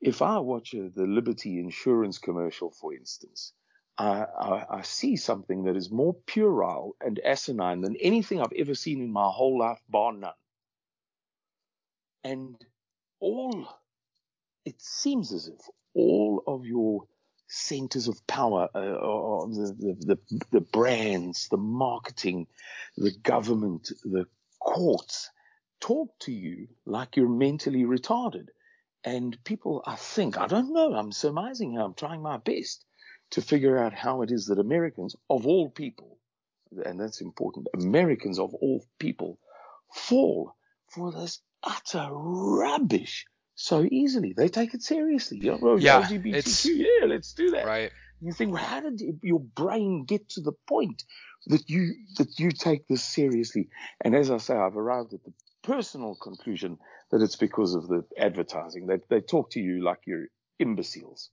[0.00, 3.52] If I watch a, the Liberty Insurance commercial, for instance,
[3.96, 8.74] I, I, I, see something that is more puerile and asinine than anything I've ever
[8.74, 10.32] seen in my whole life, bar none.
[12.24, 12.56] And
[13.20, 13.68] all,
[14.64, 15.60] it seems as if
[15.94, 17.04] all of your
[17.48, 22.46] centers of power, uh, the, the, the, the brands, the marketing,
[22.96, 24.26] the government, the
[24.60, 25.30] courts,
[25.80, 28.48] talk to you like you're mentally retarded.
[29.04, 32.84] And people, I think, I don't know, I'm surmising here, I'm trying my best
[33.30, 36.18] to figure out how it is that Americans, of all people,
[36.84, 39.38] and that's important, Americans of all people,
[39.92, 40.56] fall
[40.88, 44.34] for this utter rubbish so easily.
[44.36, 45.38] They take it seriously.
[45.38, 47.66] You know, yeah, LGBTQ, yeah, let's do that.
[47.66, 47.92] Right.
[48.20, 51.04] You think, well, how did your brain get to the point
[51.46, 53.68] that you that you take this seriously?
[54.00, 56.78] And as I say, I've arrived at the personal conclusion
[57.10, 58.86] that it's because of the advertising.
[58.86, 60.26] They they talk to you like you're
[60.58, 61.30] imbeciles.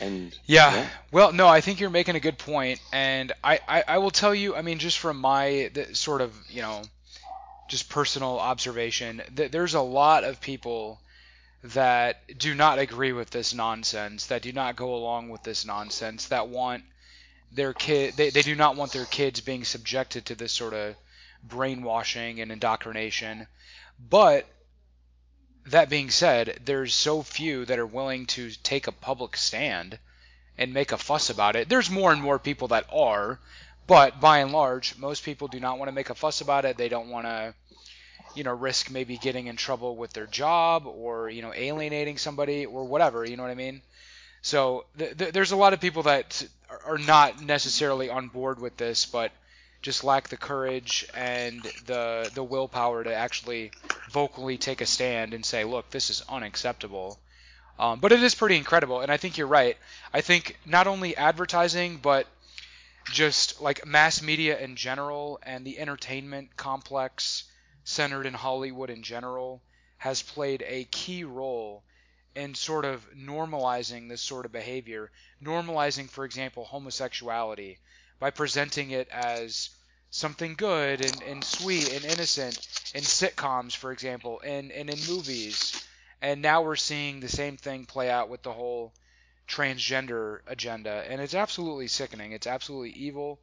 [0.00, 3.84] And yeah, yeah, well, no, I think you're making a good point, and I, I,
[3.86, 6.82] I will tell you, I mean, just from my sort of you know,
[7.68, 11.00] just personal observation, that there's a lot of people
[11.62, 16.26] that do not agree with this nonsense, that do not go along with this nonsense,
[16.26, 16.84] that want
[17.52, 20.94] their kid, they, they do not want their kids being subjected to this sort of
[21.42, 23.46] brainwashing and indoctrination.
[23.98, 24.46] But
[25.66, 29.98] that being said, there's so few that are willing to take a public stand
[30.56, 31.68] and make a fuss about it.
[31.68, 33.38] There's more and more people that are,
[33.86, 36.76] but by and large, most people do not want to make a fuss about it.
[36.76, 37.54] They don't want to
[38.34, 42.66] you know, risk maybe getting in trouble with their job or, you know, alienating somebody
[42.66, 43.82] or whatever, you know what I mean?
[44.42, 46.46] So th- th- there's a lot of people that
[46.86, 49.32] are not necessarily on board with this, but
[49.82, 53.72] just lack the courage and the the willpower to actually
[54.08, 57.18] vocally take a stand and say, look, this is unacceptable.
[57.78, 59.76] Um, but it is pretty incredible, and I think you're right.
[60.12, 62.26] I think not only advertising, but
[63.10, 67.44] just like mass media in general and the entertainment complex
[67.90, 69.60] centered in Hollywood in general
[69.98, 71.82] has played a key role
[72.34, 75.10] in sort of normalizing this sort of behavior,
[75.42, 77.78] normalizing, for example, homosexuality
[78.20, 79.70] by presenting it as
[80.10, 82.56] something good and, and sweet and innocent
[82.94, 85.84] in sitcoms, for example, and, and in movies.
[86.22, 88.92] And now we're seeing the same thing play out with the whole
[89.48, 91.04] transgender agenda.
[91.08, 92.32] And it's absolutely sickening.
[92.32, 93.40] It's absolutely evil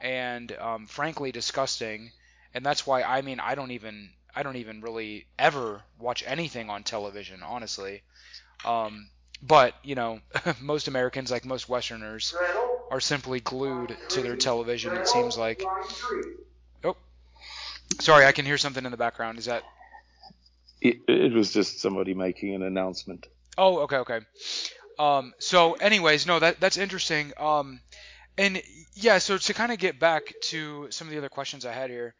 [0.00, 2.12] and um, frankly disgusting
[2.56, 6.68] and that's why I mean I don't even I don't even really ever watch anything
[6.68, 8.02] on television, honestly.
[8.64, 9.08] Um,
[9.42, 10.20] but you know,
[10.60, 12.34] most Americans, like most Westerners,
[12.90, 14.94] are simply glued to their television.
[14.96, 15.62] It seems like.
[16.82, 16.96] Oh,
[18.00, 19.38] sorry, I can hear something in the background.
[19.38, 19.62] Is that?
[20.80, 23.26] It, it was just somebody making an announcement.
[23.56, 24.20] Oh, okay, okay.
[24.98, 27.32] Um, so, anyways, no, that that's interesting.
[27.38, 27.80] Um,
[28.38, 28.62] and
[28.94, 31.88] yeah, so to kind of get back to some of the other questions I had
[31.88, 32.14] here,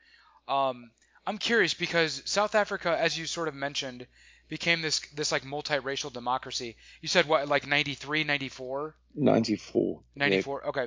[0.48, 0.90] um,
[1.26, 4.06] I'm curious because South Africa, as you sort of mentioned,
[4.48, 6.76] became this this like multiracial democracy.
[7.00, 8.94] You said what, like 93, 94?
[9.14, 10.00] 94.
[10.14, 10.61] 94.
[10.62, 10.68] Yeah.
[10.68, 10.87] Okay.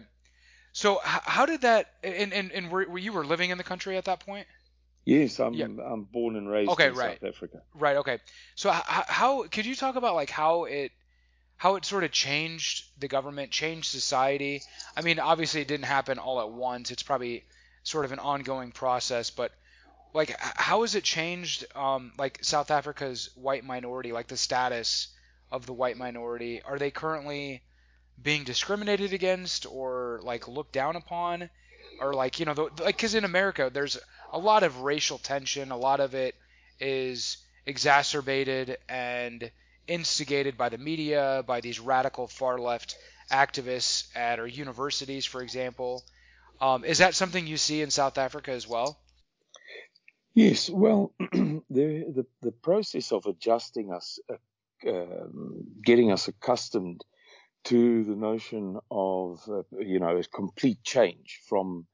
[0.72, 1.94] So h- how did that?
[2.04, 4.48] And and, and were, were you were living in the country at that point?
[5.06, 5.66] Yes, I'm yeah.
[5.66, 7.20] I'm born and raised okay, in right.
[7.20, 7.62] South Africa.
[7.74, 7.98] Right.
[7.98, 8.20] Okay.
[8.56, 10.92] So h- how could you talk about like how it
[11.58, 14.62] how it sort of changed the government, changed society?
[14.96, 16.92] I mean, obviously it didn't happen all at once.
[16.92, 17.44] It's probably
[17.84, 19.52] sort of an ongoing process, but
[20.14, 25.08] like how has it changed um, like South Africa's white minority, like the status
[25.52, 26.62] of the white minority?
[26.62, 27.62] Are they currently
[28.22, 31.50] being discriminated against or like looked down upon?
[32.00, 33.98] Or like you know, the, like because in America there's
[34.32, 35.72] a lot of racial tension.
[35.72, 36.36] A lot of it
[36.80, 39.52] is exacerbated and
[39.88, 42.96] instigated by the media, by these radical far left
[43.32, 46.04] activists at our universities, for example.
[46.62, 49.00] Um, is that something you see in South Africa as well?
[50.34, 57.04] Yes, well, the, the, the process of adjusting us, uh, um, getting us accustomed
[57.66, 61.86] to the notion of uh, you know a complete change from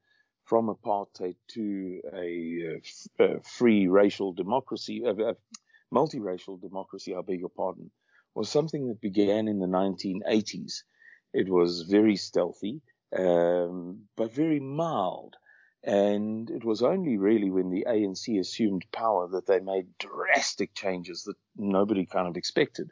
[0.44, 2.78] from apartheid to a,
[3.18, 5.34] a uh, free racial democracy, a, a
[5.92, 7.90] multiracial democracy, I beg your pardon,
[8.34, 10.82] was something that began in the 1980s.
[11.34, 12.80] It was very stealthy
[13.18, 15.36] um, but very mild.
[15.82, 21.22] And it was only really when the ANC assumed power that they made drastic changes
[21.24, 22.90] that nobody kind of expected.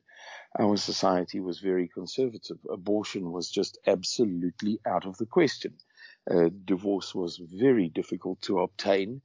[0.58, 2.58] Our society was very conservative.
[2.70, 5.74] Abortion was just absolutely out of the question.
[6.30, 9.20] Uh, divorce was very difficult to obtain.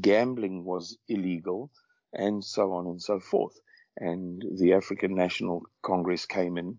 [0.00, 1.72] Gambling was illegal,
[2.12, 3.58] and so on and so forth.
[3.96, 6.78] And the African National Congress came in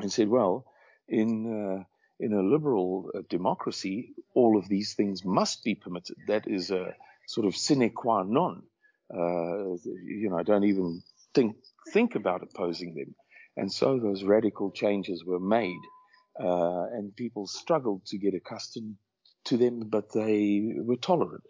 [0.00, 0.66] and said, well,
[1.06, 1.84] in uh,
[2.20, 6.16] in a liberal uh, democracy, all of these things must be permitted.
[6.28, 6.94] That is a
[7.26, 8.62] sort of sine qua non.
[9.12, 11.02] Uh, you know, don't even
[11.34, 11.56] think
[11.92, 13.14] think about opposing them.
[13.56, 15.80] And so those radical changes were made,
[16.40, 18.96] uh, and people struggled to get accustomed
[19.44, 21.44] to them, but they were tolerant.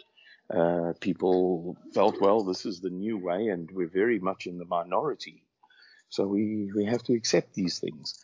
[0.52, 4.64] Uh, people felt, well, this is the new way, and we're very much in the
[4.64, 5.44] minority,
[6.08, 8.18] so we we have to accept these things.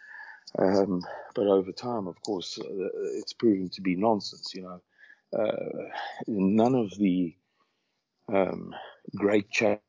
[0.56, 1.02] Um,
[1.34, 2.88] but over time, of course, uh,
[3.18, 4.54] it's proven to be nonsense.
[4.54, 4.82] You know,
[5.38, 5.88] uh,
[6.26, 7.34] none of the
[8.32, 8.74] um,
[9.16, 9.80] great change.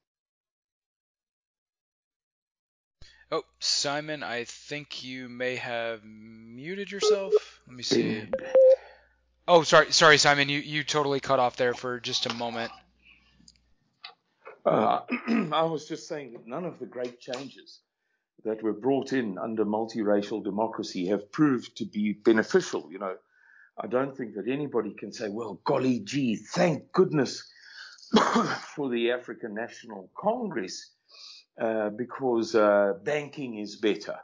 [3.32, 7.62] Oh, Simon, I think you may have muted yourself.
[7.68, 8.24] Let me see.
[9.48, 10.50] Oh, sorry, sorry, Simon.
[10.50, 12.72] You you totally cut off there for just a moment.
[14.66, 15.02] Uh,
[15.54, 17.82] I was just saying that none of the great changes
[18.46, 22.90] that were brought in under multiracial democracy have proved to be beneficial.
[22.92, 23.16] You know,
[23.78, 27.50] I don't think that anybody can say, well, golly gee, thank goodness
[28.76, 30.94] for the African National Congress
[31.62, 34.16] uh, because uh, banking is better.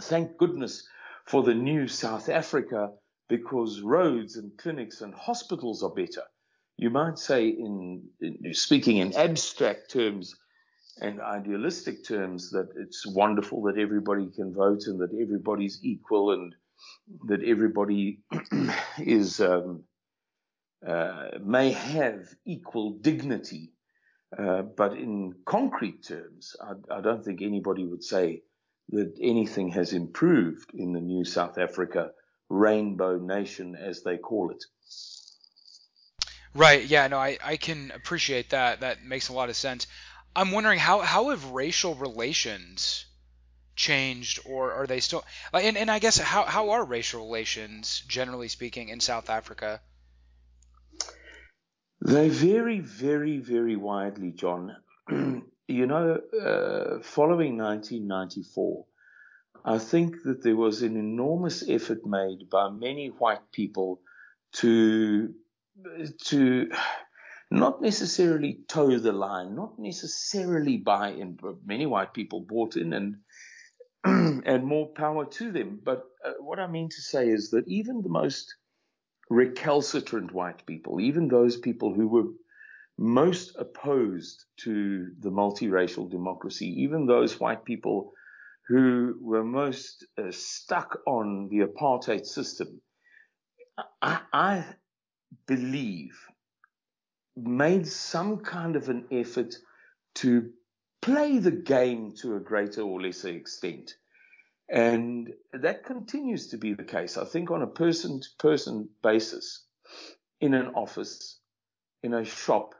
[0.00, 0.86] Thank goodness
[1.26, 2.90] for the new South Africa
[3.28, 6.22] because roads and clinics and hospitals are better.
[6.76, 10.34] You might say, in, in speaking in abstract terms,
[11.00, 16.54] and idealistic terms that it's wonderful that everybody can vote and that everybody's equal and
[17.26, 18.20] that everybody
[18.98, 19.84] is um,
[20.86, 23.72] uh, may have equal dignity.
[24.36, 28.42] Uh, but in concrete terms, I, I, don't think anybody would say
[28.88, 32.10] that anything has improved in the new South Africa
[32.48, 34.64] rainbow nation, as they call it.
[36.54, 36.84] Right.
[36.84, 37.06] Yeah.
[37.08, 38.80] No, I, I can appreciate that.
[38.80, 39.86] That makes a lot of sense.
[40.36, 43.06] I'm wondering how how have racial relations
[43.76, 45.24] changed, or are they still?
[45.52, 49.80] And, and I guess how how are racial relations generally speaking in South Africa?
[52.00, 54.76] They vary very very widely, John.
[55.68, 58.84] you know, uh, following 1994,
[59.64, 64.00] I think that there was an enormous effort made by many white people
[64.54, 65.34] to
[66.26, 66.70] to
[67.54, 71.38] not necessarily toe the line, not necessarily buy in.
[71.64, 73.16] Many white people bought in, and
[74.46, 75.80] and more power to them.
[75.82, 78.54] But uh, what I mean to say is that even the most
[79.30, 82.30] recalcitrant white people, even those people who were
[82.98, 88.12] most opposed to the multiracial democracy, even those white people
[88.68, 92.80] who were most uh, stuck on the apartheid system,
[94.00, 94.64] I, I
[95.46, 96.18] believe
[97.36, 99.54] made some kind of an effort
[100.16, 100.50] to
[101.02, 103.94] play the game to a greater or lesser extent.
[104.70, 107.18] And that continues to be the case.
[107.18, 109.66] I think on a person to person basis,
[110.40, 111.38] in an office,
[112.02, 112.74] in a shop,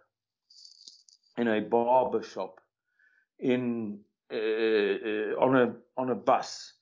[1.36, 2.60] in a barber shop,
[3.38, 4.00] in
[4.32, 6.72] uh, uh, on a on a bus,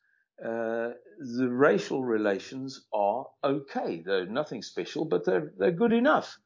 [0.44, 4.02] uh, the racial relations are okay.
[4.04, 6.38] They're nothing special, but they're they're good enough.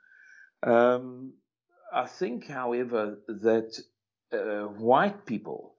[0.62, 1.34] Um,
[1.92, 3.78] I think, however, that
[4.32, 5.74] uh, white people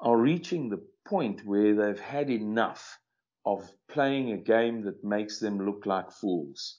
[0.00, 2.98] are reaching the point where they've had enough
[3.44, 6.78] of playing a game that makes them look like fools.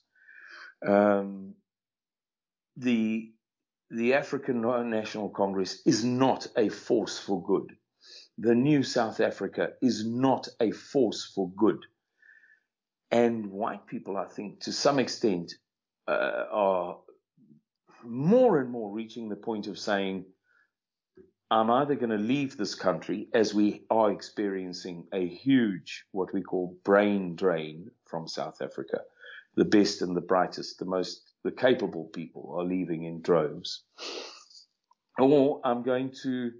[0.86, 1.54] Um,
[2.76, 3.32] the
[3.90, 7.72] the African National Congress is not a force for good.
[8.36, 11.84] The new South Africa is not a force for good.
[13.10, 15.54] And white people, I think, to some extent,
[16.06, 16.98] uh, are
[18.04, 20.24] more and more reaching the point of saying,
[21.50, 26.42] I'm either going to leave this country as we are experiencing a huge, what we
[26.42, 29.00] call brain drain from South Africa.
[29.56, 33.82] The best and the brightest, the most, the capable people are leaving in droves.
[35.18, 36.52] Or I'm going to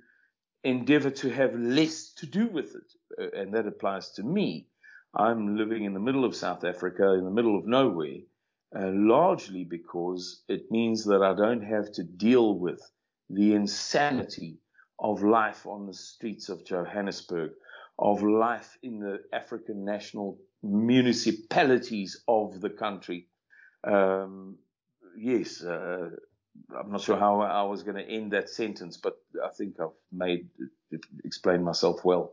[0.64, 2.92] endeavor to have less to do with it.
[3.20, 4.66] Uh, and that applies to me.
[5.14, 8.18] I'm living in the middle of South Africa, in the middle of nowhere,
[8.76, 12.80] uh, largely because it means that I don't have to deal with
[13.30, 14.58] the insanity
[14.98, 17.52] of life on the streets of Johannesburg,
[17.98, 23.26] of life in the African national municipalities of the country.
[23.84, 24.58] Um,
[25.16, 26.10] yes, uh,
[26.76, 29.88] I'm not sure how I was going to end that sentence, but I think I've
[30.12, 30.48] made
[30.90, 32.32] it explain myself well.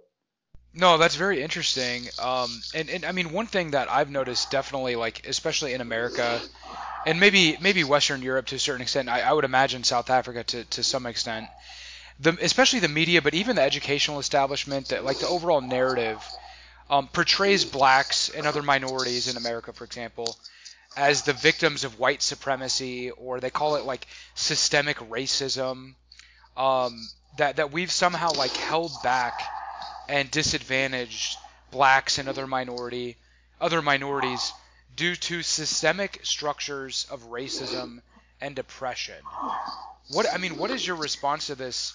[0.78, 2.10] No, that's very interesting.
[2.20, 6.42] Um, and, and I mean, one thing that I've noticed definitely, like especially in America,
[7.06, 10.44] and maybe maybe Western Europe to a certain extent, I, I would imagine South Africa
[10.44, 11.48] to, to some extent,
[12.20, 16.22] the especially the media, but even the educational establishment, that like the overall narrative
[16.90, 20.36] um, portrays blacks and other minorities in America, for example,
[20.98, 25.94] as the victims of white supremacy, or they call it like systemic racism.
[26.58, 27.08] Um,
[27.38, 29.42] that that we've somehow like held back
[30.08, 31.38] and disadvantaged
[31.72, 33.18] blacks and other minority
[33.60, 34.54] other minorities
[34.96, 38.02] due to systemic structures of racism
[38.42, 39.16] and oppression.
[40.12, 41.94] What I mean, what is your response to this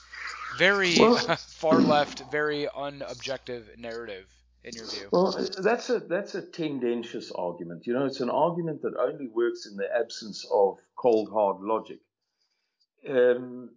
[0.59, 4.27] very well, far left, very unobjective narrative
[4.65, 5.09] in your view?
[5.13, 5.33] Well,
[5.63, 7.87] that's a that's a tendentious argument.
[7.87, 12.01] You know, it's an argument that only works in the absence of cold hard logic.
[13.09, 13.71] Um,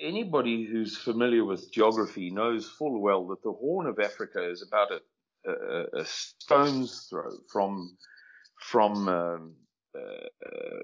[0.00, 4.88] anybody who's familiar with geography knows full well that the Horn of Africa is about
[4.92, 7.96] a, a, a stone's throw from
[8.60, 9.54] from um,
[9.96, 10.78] uh, uh,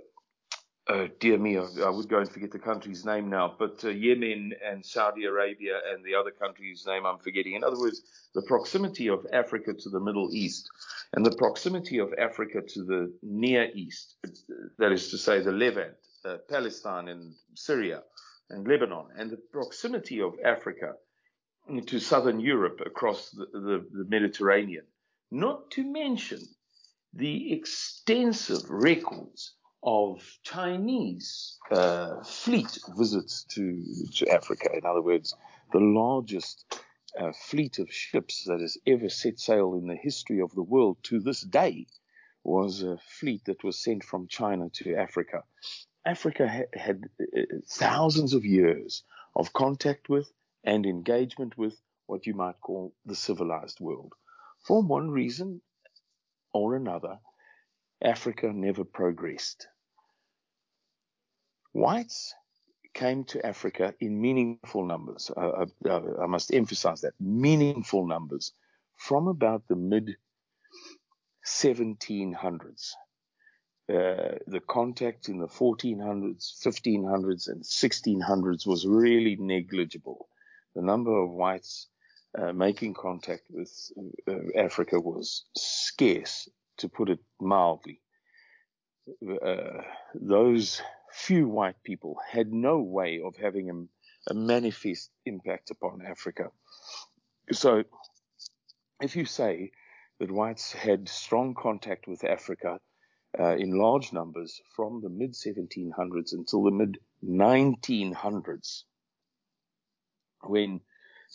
[0.87, 4.53] uh, dear me, I, would go and forget the country's name now, but uh, Yemen
[4.63, 7.55] and Saudi Arabia and the other country's name I'm forgetting.
[7.55, 8.03] In other words,
[8.35, 10.69] the proximity of Africa to the Middle East
[11.15, 14.17] and the proximity of Africa to the Near East,
[14.79, 15.95] that is to say, the Levant,
[16.27, 18.03] uh, Palestine and Syria
[18.51, 20.95] and Lebanon, and the proximity of Africa
[21.87, 24.85] to southern Europe across the, the, the Mediterranean,
[25.31, 26.41] not to mention
[27.15, 33.83] the extensive records of Chinese uh, fleet visits to,
[34.15, 34.69] to Africa.
[34.75, 35.35] In other words,
[35.73, 36.81] the largest
[37.19, 40.97] uh, fleet of ships that has ever set sail in the history of the world
[41.05, 41.87] to this day
[42.43, 45.45] was a fleet that was sent from China to Africa.
[46.07, 49.05] Africa ha- had uh, thousands of years
[49.37, 50.31] of contact with
[50.65, 54.13] and engagement with what you might call the civilized world.
[54.67, 55.63] For one reason
[56.53, 57.19] or another,
[58.03, 59.69] Africa never progressed.
[61.73, 62.35] Whites
[62.95, 65.31] came to Africa in meaningful numbers.
[65.37, 68.53] Uh, uh, I must emphasize that meaningful numbers
[68.97, 70.17] from about the mid
[71.47, 72.93] 1700s.
[73.87, 80.27] Uh, the contact in the 1400s, 1500s, and 1600s was really negligible.
[80.75, 81.89] The number of whites
[82.39, 83.71] uh, making contact with
[84.27, 88.01] uh, Africa was scarce, to put it mildly.
[89.23, 89.83] Uh,
[90.15, 90.81] those
[91.13, 96.51] few white people had no way of having a, a manifest impact upon Africa.
[97.53, 97.85] So,
[99.03, 99.73] if you say
[100.19, 102.81] that whites had strong contact with Africa
[103.39, 108.85] uh, in large numbers from the mid 1700s until the mid 1900s,
[110.43, 110.81] when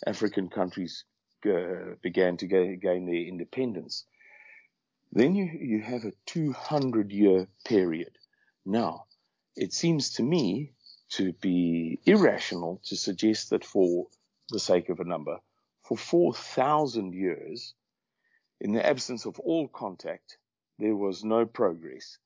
[0.06, 1.04] African countries
[1.46, 4.04] uh, began to gain their independence,
[5.12, 8.16] then you, you have a 200 year period.
[8.64, 9.06] Now,
[9.56, 10.72] it seems to me
[11.10, 14.06] to be irrational to suggest that for
[14.50, 15.38] the sake of a number,
[15.82, 17.74] for 4,000 years,
[18.60, 20.38] in the absence of all contact,
[20.80, 22.18] there was no progress.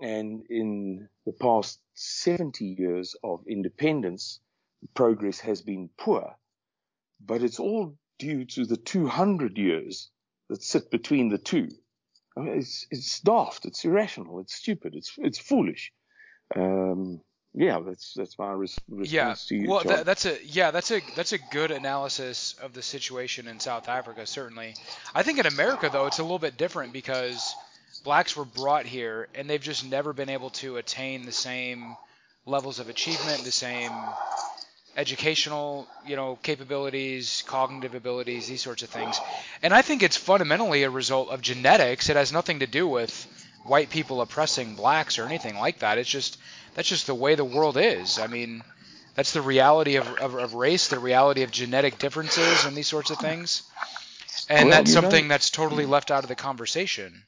[0.00, 4.40] And in the past 70 years of independence,
[4.94, 6.34] progress has been poor.
[7.24, 10.10] But it's all due to the 200 years
[10.48, 11.68] that sit between the two.
[12.36, 15.92] I mean, it's, it's daft, it's irrational, it's stupid, it's, it's foolish.
[16.56, 17.20] Um,
[17.54, 19.34] yeah, that's that's my res- response yeah.
[19.34, 19.68] to you.
[19.68, 23.60] Well, that, that's a yeah, that's a that's a good analysis of the situation in
[23.60, 24.26] South Africa.
[24.26, 24.74] Certainly,
[25.14, 27.54] I think in America though it's a little bit different because
[28.04, 31.96] blacks were brought here and they've just never been able to attain the same
[32.46, 33.90] levels of achievement, the same
[34.96, 39.18] educational, you know, capabilities, cognitive abilities, these sorts of things.
[39.62, 42.08] And I think it's fundamentally a result of genetics.
[42.08, 43.26] It has nothing to do with
[43.64, 45.98] white people oppressing blacks or anything like that.
[45.98, 46.38] It's just
[46.74, 48.18] that's just the way the world is.
[48.18, 48.62] I mean,
[49.14, 53.10] that's the reality of, of, of race, the reality of genetic differences, and these sorts
[53.10, 53.62] of things.
[54.48, 57.22] And well, that's something know, that's totally left out of the conversation.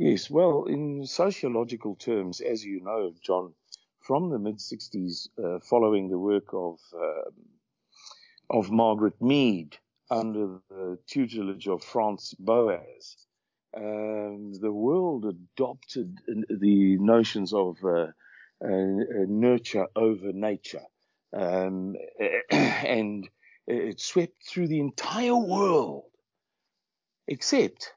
[0.00, 3.54] Yes, well, in sociological terms, as you know, John,
[4.02, 7.30] from the mid '60s, uh, following the work of uh,
[8.50, 9.78] of Margaret Mead
[10.10, 13.26] under the tutelage of Franz Boas,
[13.76, 16.18] um, the world adopted
[16.50, 18.08] the notions of uh,
[18.64, 20.84] uh, nurture over nature,
[21.34, 21.96] um,
[22.50, 23.28] and
[23.66, 26.04] it swept through the entire world,
[27.28, 27.92] except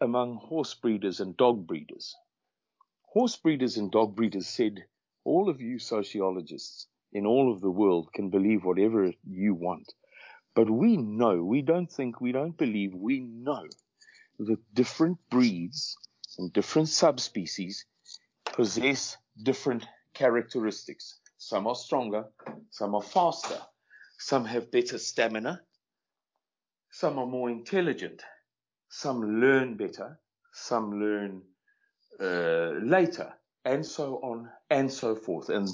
[0.00, 2.14] among horse breeders and dog breeders.
[3.02, 4.84] Horse breeders and dog breeders said,
[5.24, 9.92] all of you sociologists in all of the world can believe whatever you want.
[10.54, 13.66] But we know, we don't think, we don't believe, we know
[14.38, 15.96] that different breeds
[16.38, 17.86] and different subspecies
[18.44, 21.18] possess different characteristics.
[21.38, 22.24] Some are stronger,
[22.70, 23.58] some are faster,
[24.18, 25.62] some have better stamina,
[26.90, 28.22] some are more intelligent,
[28.88, 30.18] some learn better,
[30.52, 31.42] some learn
[32.20, 33.32] uh, later,
[33.64, 35.48] and so on and so forth.
[35.48, 35.68] And,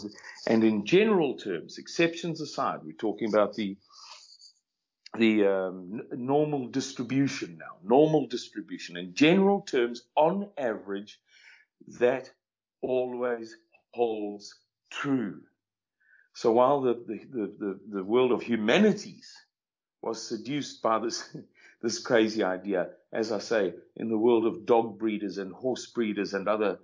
[0.46, 3.76] and in general terms, exceptions aside, we're talking about the
[5.18, 8.96] the um, normal distribution now, normal distribution.
[8.96, 11.20] In general terms, on average,
[11.98, 12.30] that
[12.80, 13.54] always
[13.92, 14.54] holds
[14.90, 15.42] true.
[16.34, 19.30] So while the, the, the, the, world of humanities
[20.00, 21.36] was seduced by this,
[21.82, 26.32] this crazy idea, as I say, in the world of dog breeders and horse breeders
[26.32, 26.78] and other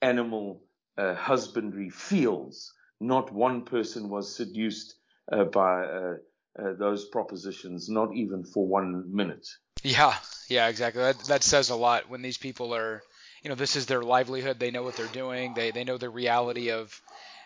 [0.00, 0.62] animal
[0.96, 4.94] uh, husbandry fields, not one person was seduced
[5.30, 6.14] uh, by uh,
[6.58, 9.46] uh, those propositions, not even for one minute.
[9.82, 10.14] Yeah,
[10.48, 11.02] yeah, exactly.
[11.02, 13.02] That that says a lot when these people are,
[13.42, 14.60] you know, this is their livelihood.
[14.60, 15.54] They know what they're doing.
[15.54, 17.00] They they know the reality of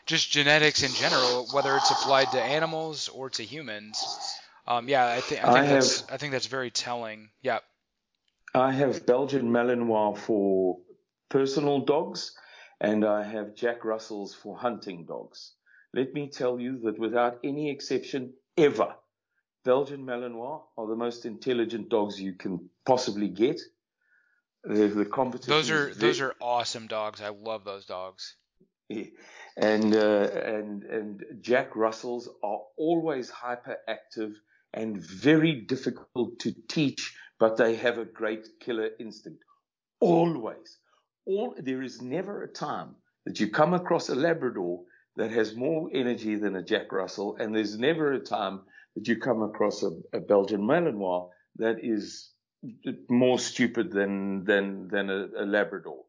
[0.04, 3.98] just genetics in general, whether it's applied to animals or to humans.
[4.68, 7.30] Um, yeah, I, th- I think I that's have, I think that's very telling.
[7.42, 7.58] Yeah.
[8.54, 10.78] I have Belgian Malinois for
[11.28, 12.32] personal dogs,
[12.80, 15.52] and I have Jack Russells for hunting dogs.
[15.94, 18.94] Let me tell you that without any exception, ever,
[19.64, 23.60] Belgian Malinois are the most intelligent dogs you can possibly get.
[24.64, 25.52] The, the competition.
[25.52, 27.20] Those are those are awesome dogs.
[27.22, 28.34] I love those dogs.
[28.88, 29.04] Yeah.
[29.56, 34.34] And uh, and and Jack Russells are always hyperactive
[34.76, 39.42] and very difficult to teach, but they have a great killer instinct.
[40.00, 40.78] Always.
[41.24, 44.82] All, there is never a time that you come across a Labrador
[45.16, 48.60] that has more energy than a Jack Russell, and there's never a time
[48.94, 52.30] that you come across a, a Belgian Malinois that is
[53.08, 56.04] more stupid than than than a, a Labrador.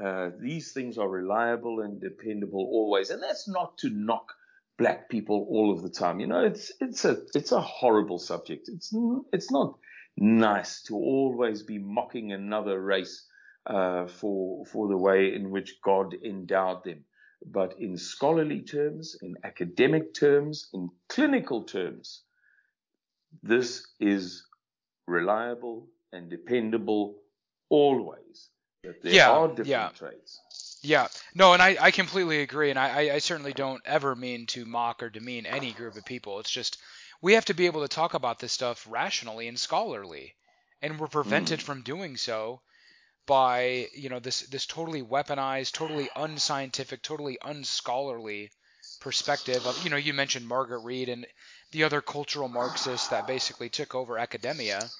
[0.00, 4.32] Uh, these things are reliable and dependable always, and that's not to knock
[4.78, 6.20] black people all of the time.
[6.20, 8.68] You know, it's it's a it's a horrible subject.
[8.68, 8.94] It's
[9.32, 9.78] it's not
[10.16, 13.26] nice to always be mocking another race
[13.66, 17.04] uh, for for the way in which God endowed them.
[17.44, 22.22] But in scholarly terms, in academic terms, in clinical terms,
[23.42, 24.44] this is
[25.08, 27.16] reliable and dependable
[27.68, 28.50] always.
[28.84, 29.88] That there yeah, are different yeah.
[29.94, 30.40] traits.
[30.82, 34.64] Yeah, no, and I, I completely agree, and I, I certainly don't ever mean to
[34.64, 36.40] mock or demean any group of people.
[36.40, 36.78] It's just
[37.20, 40.34] we have to be able to talk about this stuff rationally and scholarly,
[40.82, 41.62] and we're prevented mm.
[41.62, 42.60] from doing so
[43.26, 48.50] by you know this this totally weaponized, totally unscientific, totally unscholarly
[49.00, 51.26] perspective of you know you mentioned Margaret Reed and
[51.70, 54.90] the other cultural Marxists that basically took over academia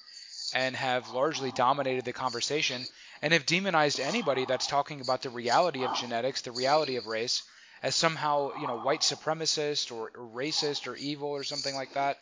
[0.53, 2.85] and have largely dominated the conversation
[3.21, 7.43] and have demonized anybody that's talking about the reality of genetics, the reality of race,
[7.81, 12.17] as somehow you know white supremacist or, or racist or evil or something like that.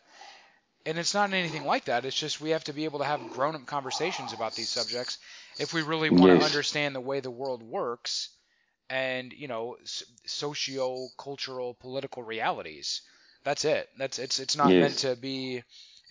[0.84, 2.04] And it's not anything like that.
[2.04, 5.18] It's just we have to be able to have grown-up conversations about these subjects
[5.58, 6.40] if we really want yes.
[6.40, 8.30] to understand the way the world works
[8.92, 9.76] and you know
[10.26, 13.00] socio cultural political realities
[13.42, 14.80] that's it that's it's it's not yes.
[14.80, 15.62] meant to be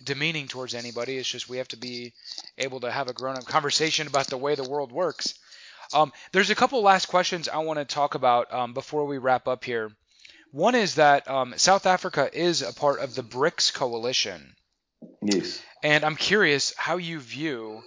[0.04, 1.16] demeaning towards anybody.
[1.16, 2.12] It's just we have to be
[2.58, 5.34] able to have a grown-up conversation about the way the world works.
[5.92, 9.48] Um, there's a couple last questions I want to talk about um, before we wrap
[9.48, 9.90] up here.
[10.50, 14.54] One is that um, South Africa is a part of the BRICS coalition.
[15.22, 15.62] Yes.
[15.82, 17.82] And I'm curious how you view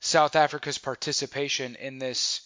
[0.00, 2.42] South Africa's participation in this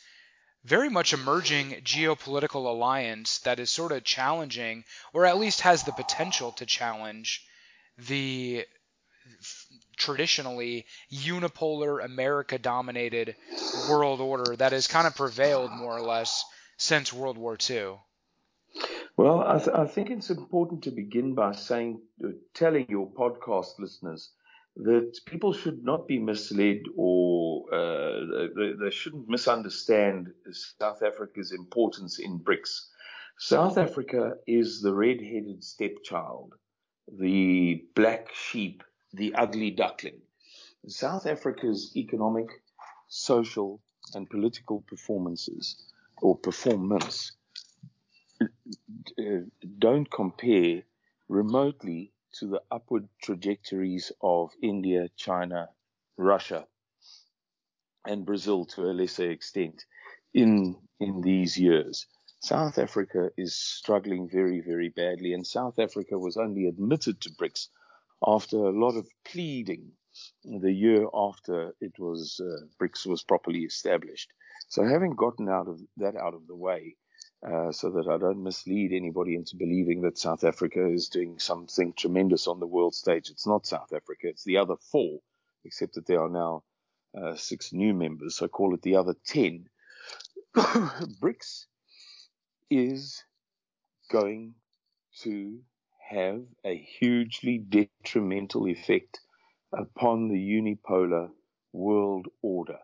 [0.64, 5.92] very much emerging geopolitical alliance that is sort of challenging, or at least has the
[5.92, 7.46] potential to challenge,
[7.98, 8.66] the
[9.96, 13.36] traditionally unipolar America dominated
[13.88, 16.44] world order that has kind of prevailed more or less
[16.76, 17.96] since World War II?
[19.16, 23.78] Well, I, th- I think it's important to begin by saying, uh, telling your podcast
[23.78, 24.30] listeners
[24.76, 30.28] that people should not be misled or uh, they, they, shouldn't misunderstand
[30.78, 32.86] South Africa's importance in BRICS.
[33.38, 36.54] South Africa is the red headed stepchild,
[37.18, 38.82] the black sheep
[39.12, 40.20] the ugly duckling.
[40.86, 42.48] South Africa's economic,
[43.08, 43.80] social,
[44.14, 45.76] and political performances
[46.22, 47.32] or performance
[48.40, 49.40] uh,
[49.78, 50.82] don't compare
[51.28, 55.68] remotely to the upward trajectories of India, China,
[56.16, 56.66] Russia,
[58.06, 59.84] and Brazil to a lesser extent
[60.32, 62.06] in in these years.
[62.42, 67.68] South Africa is struggling very, very badly, and South Africa was only admitted to BRICS
[68.26, 69.92] after a lot of pleading
[70.44, 74.30] the year after it was uh, BRICS was properly established.
[74.68, 76.96] So having gotten out of that out of the way,
[77.46, 81.94] uh, so that I don't mislead anybody into believing that South Africa is doing something
[81.94, 83.30] tremendous on the world stage.
[83.30, 84.28] It's not South Africa.
[84.28, 85.20] It's the other four,
[85.64, 86.64] except that there are now
[87.18, 88.36] uh, six new members.
[88.36, 89.68] So I call it the other ten.
[90.54, 91.66] BRICS
[92.70, 93.24] is
[94.10, 94.54] going
[95.22, 95.60] to
[96.10, 99.20] have a hugely detrimental effect
[99.72, 101.30] upon the unipolar
[101.72, 102.78] world order.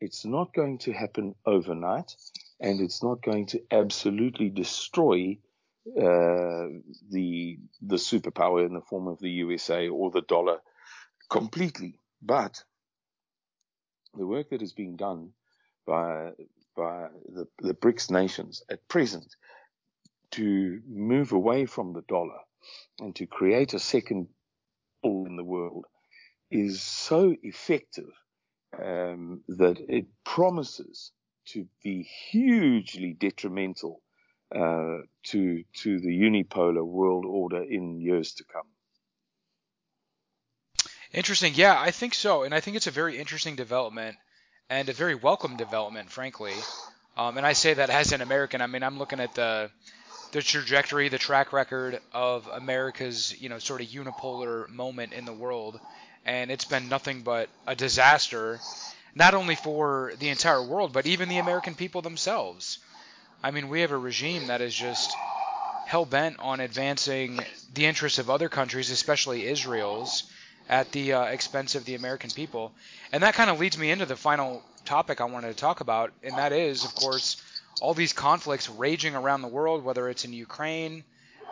[0.00, 2.16] It's not going to happen overnight,
[2.60, 5.38] and it's not going to absolutely destroy
[5.86, 6.66] uh,
[7.10, 10.58] the the superpower in the form of the USA or the dollar
[11.28, 11.98] completely.
[12.22, 12.62] But
[14.14, 15.30] the work that is being done
[15.86, 16.30] by
[16.74, 19.36] by the, the BRICS nations at present
[20.32, 22.38] to move away from the dollar
[23.00, 24.28] and to create a second
[25.02, 25.86] in the world
[26.50, 28.10] is so effective
[28.78, 31.12] um, that it promises
[31.44, 34.00] to be hugely detrimental
[34.54, 38.66] uh, to to the unipolar world order in years to come.
[41.12, 41.52] Interesting.
[41.54, 44.16] Yeah, I think so, and I think it's a very interesting development
[44.70, 46.54] and a very welcome development, frankly.
[47.16, 48.62] Um, and I say that as an American.
[48.62, 49.70] I mean, I'm looking at the
[50.32, 55.32] the trajectory, the track record of America's, you know, sort of unipolar moment in the
[55.32, 55.78] world,
[56.24, 58.58] and it's been nothing but a disaster,
[59.14, 62.78] not only for the entire world, but even the American people themselves.
[63.42, 65.14] I mean, we have a regime that is just
[65.86, 67.40] hell bent on advancing
[67.74, 70.24] the interests of other countries, especially Israel's,
[70.68, 72.72] at the uh, expense of the American people.
[73.12, 76.12] And that kind of leads me into the final topic I wanted to talk about,
[76.22, 77.36] and that is, of course,
[77.80, 81.04] all these conflicts raging around the world, whether it's in Ukraine,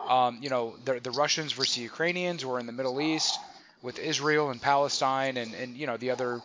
[0.08, 3.38] um, you know, the, the Russians versus the Ukrainians, or in the Middle East
[3.82, 6.40] with Israel and Palestine, and, and you know the other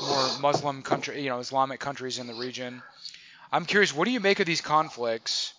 [0.00, 2.82] more Muslim country, you know, Islamic countries in the region.
[3.52, 5.52] I'm curious, what do you make of these conflicts,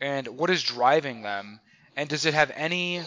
[0.00, 1.60] and what is driving them,
[1.96, 3.02] and does it have any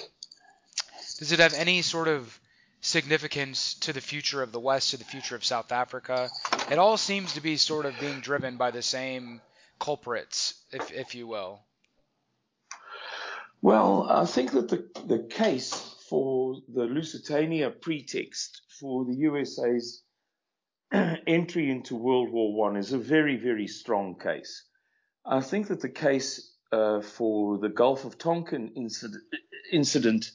[1.20, 2.40] does it have any sort of
[2.82, 6.30] significance to the future of the West, to the future of South Africa?
[6.70, 9.42] It all seems to be sort of being driven by the same
[9.80, 11.62] culprits, if if you will.
[13.62, 20.04] Well, I think that the the case for the Lusitania pretext for the USA's
[20.92, 24.64] entry into World War One is a very, very strong case.
[25.26, 29.24] I think that the case uh, for the Gulf of Tonkin incident,
[29.72, 30.32] incident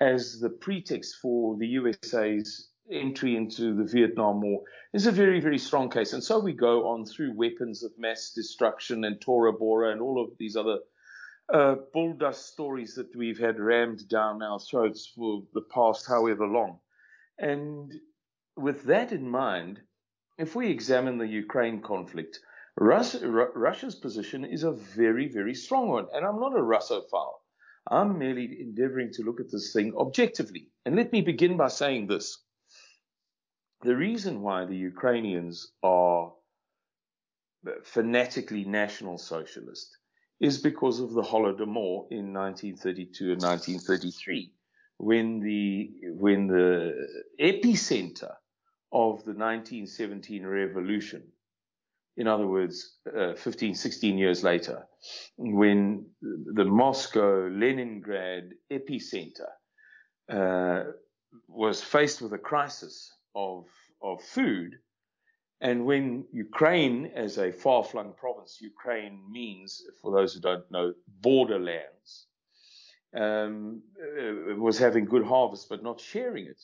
[0.00, 4.62] as the pretext for the USA's entry into the Vietnam War
[4.92, 6.12] is a very, very strong case.
[6.12, 10.22] And so we go on through weapons of mass destruction and Tora Bora and all
[10.22, 10.78] of these other
[11.52, 16.46] uh, bull dust stories that we've had rammed down our throats for the past however
[16.46, 16.78] long.
[17.38, 17.92] And
[18.56, 19.80] with that in mind,
[20.38, 22.40] if we examine the Ukraine conflict,
[22.76, 26.06] Russia, Russia's position is a very, very strong one.
[26.12, 27.38] And I'm not a Russophile.
[27.90, 30.68] I'm merely endeavoring to look at this thing objectively.
[30.84, 32.43] And let me begin by saying this.
[33.84, 36.32] The reason why the Ukrainians are
[37.82, 39.98] fanatically national socialist
[40.40, 44.54] is because of the Holodomor in 1932 and 1933,
[44.96, 46.94] when the when the
[47.38, 48.34] epicenter
[48.90, 51.22] of the 1917 revolution,
[52.16, 54.86] in other words, uh, 15, 16 years later,
[55.36, 59.50] when the Moscow Leningrad epicenter
[60.30, 60.84] uh,
[61.48, 63.66] was faced with a crisis of
[64.02, 64.78] of food
[65.64, 70.92] and when Ukraine, as a far flung province, Ukraine means, for those who don't know,
[71.22, 72.26] borderlands,
[73.16, 76.60] um, uh, was having good harvest but not sharing it.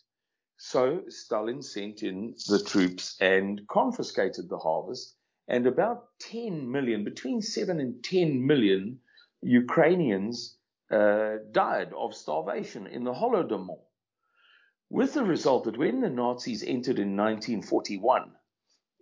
[0.59, 5.17] So Stalin sent in the troops and confiscated the harvest,
[5.49, 9.01] and about 10 million, between 7 and 10 million
[9.41, 10.59] Ukrainians
[10.91, 13.81] uh, died of starvation in the Holodomor.
[14.91, 18.37] With the result that when the Nazis entered in 1941,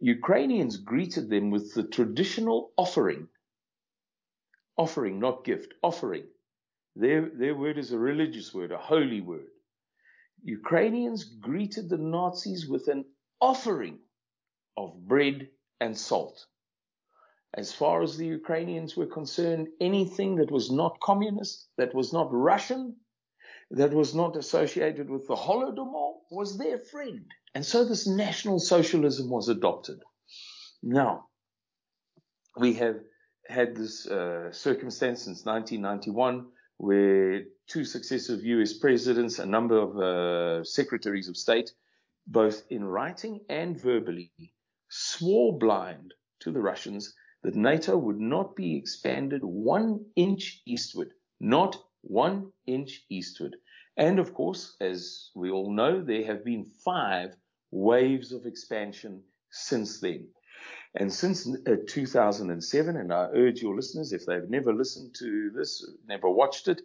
[0.01, 3.29] Ukrainians greeted them with the traditional offering.
[4.77, 6.29] Offering, not gift, offering.
[6.95, 9.49] Their, their word is a religious word, a holy word.
[10.43, 13.07] Ukrainians greeted the Nazis with an
[13.41, 13.99] offering
[14.77, 15.49] of bread
[15.81, 16.47] and salt.
[17.55, 22.29] As far as the Ukrainians were concerned, anything that was not communist, that was not
[22.31, 23.01] Russian,
[23.71, 27.27] that was not associated with the Holodomor was their friend.
[27.55, 29.99] And so this National Socialism was adopted.
[30.83, 31.27] Now,
[32.57, 32.97] we have
[33.47, 36.47] had this uh, circumstance since 1991
[36.79, 41.73] where two successive US presidents, a number of uh, secretaries of state,
[42.27, 44.33] both in writing and verbally,
[44.89, 51.77] swore blind to the Russians that NATO would not be expanded one inch eastward, not
[52.03, 53.57] one inch eastward.
[53.97, 57.35] And of course, as we all know, there have been five
[57.71, 60.29] waves of expansion since then.
[60.95, 65.89] And since uh, 2007, and I urge your listeners, if they've never listened to this,
[66.07, 66.83] never watched it,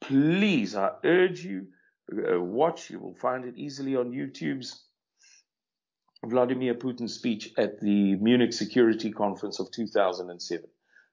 [0.00, 1.66] please, I urge you,
[2.12, 2.90] uh, watch.
[2.90, 4.84] You will find it easily on YouTube's
[6.24, 10.68] Vladimir Putin speech at the Munich Security Conference of 2007.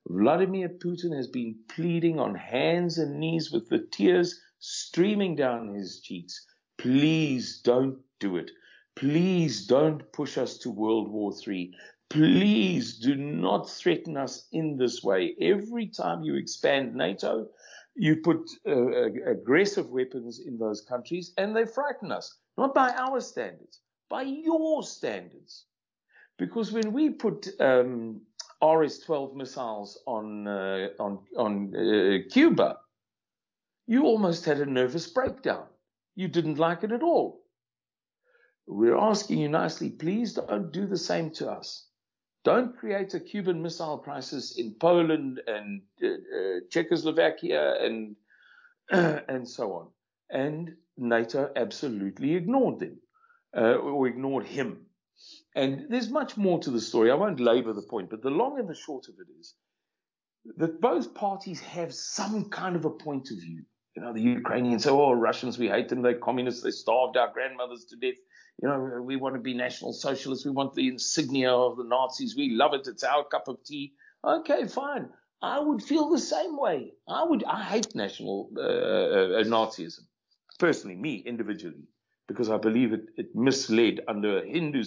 [0.08, 6.02] Vladimir Putin has been pleading on hands and knees with the tears streaming down his
[6.02, 6.46] cheeks.
[6.78, 8.52] Please don't do it.
[8.96, 11.74] Please don't push us to World War III.
[12.10, 15.36] please do not threaten us in this way.
[15.40, 17.48] Every time you expand NATO,
[17.96, 23.20] you put uh, aggressive weapons in those countries and they frighten us, not by our
[23.22, 23.80] standards,
[24.10, 25.66] by your standards.
[26.38, 28.22] Because when we put um,
[28.62, 32.78] RS-12 missiles on uh, on on uh, Cuba,
[33.88, 35.66] you almost had a nervous breakdown.
[36.16, 37.42] You didn't like it at all.
[38.68, 41.88] We're asking you nicely, please don't do the same to us.
[42.44, 48.16] Don't create a Cuban missile crisis in Poland and uh, uh, Czechoslovakia and
[48.92, 49.88] and so on.
[50.30, 53.00] And NATO absolutely ignored them
[53.56, 54.86] uh, or ignored him.
[55.60, 57.12] And there's much more to the story.
[57.12, 59.56] I won't labor the point, but the long and the short of it is
[60.56, 63.64] that both parties have some kind of a point of view.
[63.96, 66.02] You know, the Ukrainians say, oh, Russians, we hate them.
[66.02, 66.62] They're communists.
[66.62, 68.20] They starved our grandmothers to death.
[68.62, 70.46] You know, we want to be national socialists.
[70.46, 72.38] We want the insignia of the Nazis.
[72.38, 72.88] We love it.
[72.88, 73.94] It's our cup of tea.
[74.24, 75.10] Okay, fine.
[75.42, 76.94] I would feel the same way.
[77.08, 77.44] I would.
[77.44, 80.04] I hate national uh, uh, Nazism,
[80.58, 81.88] personally, me individually,
[82.30, 84.84] because I believe it, it misled under a Hindu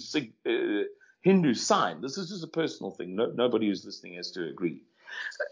[0.47, 0.85] uh,
[1.21, 2.01] Hindu sign.
[2.01, 3.17] This is just a personal thing.
[3.17, 4.83] No, nobody who's listening has to agree.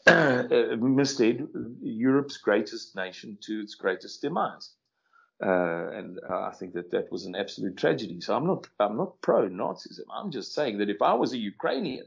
[0.06, 1.46] Uh, misled
[1.82, 4.70] Europe's greatest nation to its greatest demise.
[5.44, 8.20] Uh, and I think that that was an absolute tragedy.
[8.22, 10.06] So I'm not, I'm not pro Nazism.
[10.10, 12.06] I'm just saying that if I was a Ukrainian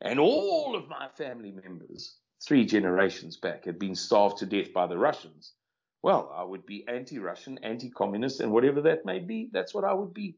[0.00, 4.88] and all of my family members, three generations back, had been starved to death by
[4.88, 5.52] the Russians,
[6.02, 10.14] well, I would be anti-Russian, anti-communist, and whatever that may be, that's what I would
[10.14, 10.36] be.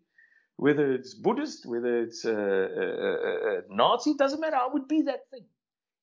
[0.57, 4.57] Whether it's Buddhist, whether it's a, a, a Nazi, doesn't matter.
[4.57, 5.45] I would be that thing.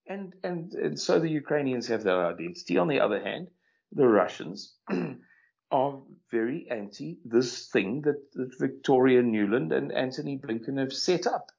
[0.07, 2.77] And, and, and so the Ukrainians have their identity.
[2.77, 3.49] On the other hand,
[3.91, 4.75] the Russians
[5.71, 5.99] are
[6.31, 11.51] very anti this thing that, that Victoria Nuland and Antony Blinken have set up.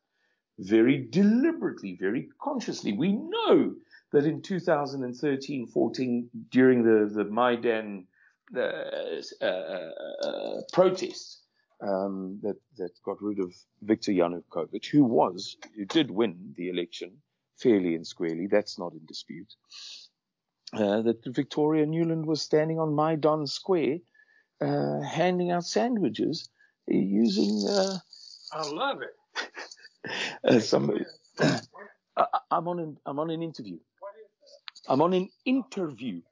[0.59, 2.93] Very deliberately, very consciously.
[2.93, 3.75] We know
[4.13, 8.07] that in 2013 14, during the, the Maidan
[8.57, 11.43] uh, uh, uh, protests,
[11.81, 17.13] um, that, that got rid of Viktor Yanukovych, who was, who did win the election
[17.57, 18.49] fairly and squarely.
[18.49, 19.55] That's not in dispute
[20.73, 23.99] uh, that Victoria Nuland was standing on Maidan Square
[24.61, 26.49] uh, handing out sandwiches
[26.87, 27.67] using.
[27.69, 27.99] Uh,
[28.53, 29.51] I love it.
[30.45, 31.05] uh, somebody,
[31.39, 33.79] I, am on an I'm on an interview.
[34.89, 36.23] I'm on an interview.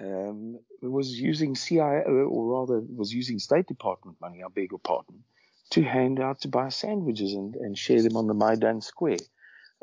[0.00, 4.42] Um, was using CIA, or rather, was using State Department money.
[4.42, 5.22] I beg your pardon,
[5.70, 9.18] to hand out to buy sandwiches and, and share them on the Maidan Square.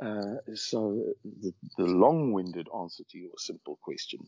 [0.01, 1.03] Uh, so
[1.41, 4.19] the, the, long-winded answer to your simple question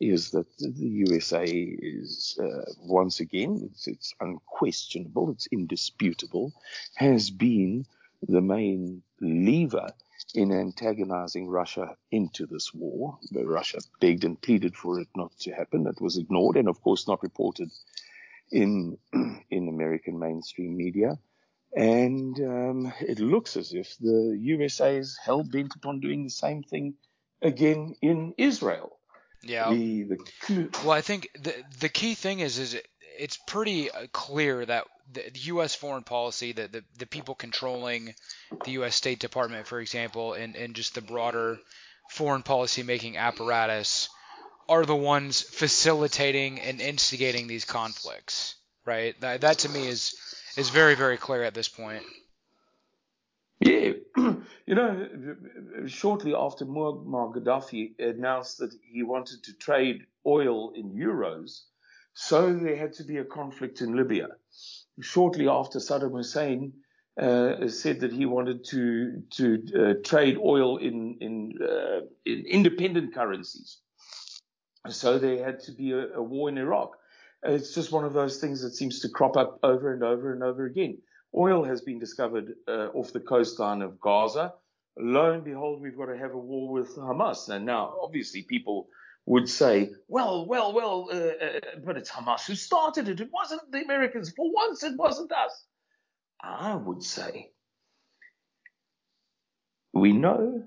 [0.00, 6.52] is that the USA is uh, once again it's, it's, unquestionable, it's indisputable,
[6.96, 7.86] has been
[8.26, 9.92] the main lever
[10.34, 13.18] in antagonizing Russia into this war.
[13.32, 15.86] Russia begged and pleaded for it not to happen.
[15.86, 17.70] It was ignored and, of course, not reported
[18.50, 18.98] in
[19.50, 21.18] in American mainstream media.
[21.74, 26.62] And um, it looks as if the USA is hell bent upon doing the same
[26.62, 26.94] thing
[27.40, 28.98] again in Israel.
[29.42, 29.70] Yeah.
[29.70, 30.04] The,
[30.48, 30.68] the...
[30.84, 32.76] well, I think the the key thing is is
[33.18, 35.74] it's pretty uh, clear that the U.S.
[35.74, 38.14] foreign policy, that the, the people controlling
[38.64, 38.94] the U.S.
[38.94, 41.58] State Department, for example, and, and just the broader
[42.10, 44.08] foreign policy making apparatus,
[44.68, 48.54] are the ones facilitating and instigating these conflicts.
[48.84, 49.20] Right.
[49.20, 50.14] That, that to me is
[50.56, 52.02] is very, very clear at this point.
[53.60, 55.36] Yeah, you know,
[55.86, 61.62] shortly after Muammar Gaddafi announced that he wanted to trade oil in euros,
[62.14, 64.28] so there had to be a conflict in Libya.
[65.00, 66.72] Shortly after Saddam Hussein
[67.20, 73.14] uh, said that he wanted to to uh, trade oil in in, uh, in independent
[73.14, 73.78] currencies,
[74.88, 76.90] so there had to be a, a war in Iraq.
[77.42, 80.42] It's just one of those things that seems to crop up over and over and
[80.42, 80.98] over again.
[81.34, 84.54] Oil has been discovered uh, off the coastline of Gaza.
[84.98, 87.48] Lo and behold, we've got to have a war with Hamas.
[87.48, 88.88] And now, obviously, people
[89.26, 93.20] would say, well, well, well, uh, uh, but it's Hamas who started it.
[93.20, 94.32] It wasn't the Americans.
[94.36, 95.64] For once, it wasn't us.
[96.42, 97.50] I would say,
[99.92, 100.64] we know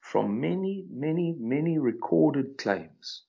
[0.00, 3.22] from many, many, many recorded claims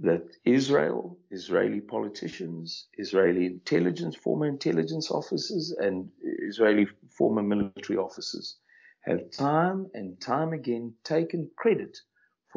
[0.00, 8.58] that Israel, Israeli politicians, Israeli intelligence, former intelligence officers, and Israeli former military officers
[9.02, 11.98] have time and time again taken credit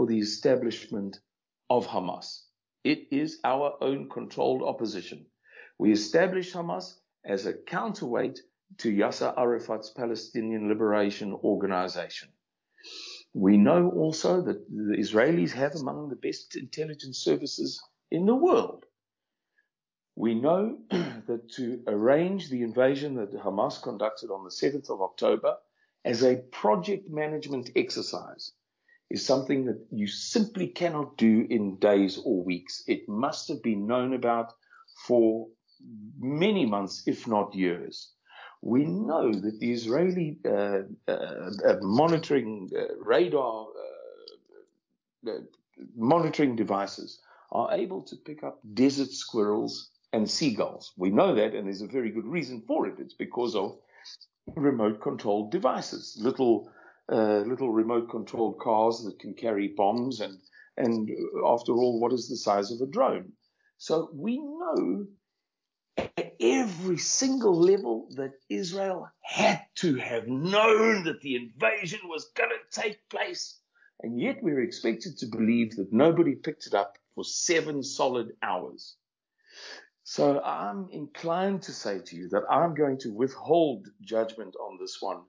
[0.02, 1.20] for the establishment
[1.70, 2.46] of Hamas.
[2.84, 5.28] It is our own controlled opposition.
[5.78, 8.40] We established Hamas as a counterweight
[8.80, 12.30] to Yasser Arafat's Palestinian Liberation Organization.
[13.36, 17.80] We know also that the Israelis have among the best intelligence services
[18.10, 18.88] in the world.
[20.16, 25.58] We know that to arrange the invasion that Hamas conducted on the 7th of October
[26.04, 28.54] as a project management exercise
[29.12, 32.84] is something that you simply cannot do in days or weeks.
[32.88, 34.54] It must have been known about
[35.06, 35.48] for
[36.20, 38.12] many months, if not years.
[38.62, 43.68] We know that the Israeli uh, uh, uh monitoring uh, radar
[45.28, 45.40] uh, uh,
[45.96, 47.20] monitoring devices
[47.52, 50.94] are able to pick up desert squirrels and seagulls.
[50.96, 52.96] We know that, and there's a very good reason for it.
[53.00, 53.78] It's because of
[54.56, 56.72] remote controlled devices, little
[57.12, 60.38] uh, little remote controlled cars that can carry bombs, and
[60.78, 61.10] and
[61.46, 63.34] after all, what is the size of a drone?
[63.78, 65.08] So we know
[65.98, 72.50] at every single level that Israel had to have known that the invasion was going
[72.50, 73.60] to take place.
[74.02, 78.96] And yet we're expected to believe that nobody picked it up for seven solid hours.
[80.04, 84.98] So I'm inclined to say to you that I'm going to withhold judgment on this
[85.00, 85.22] one.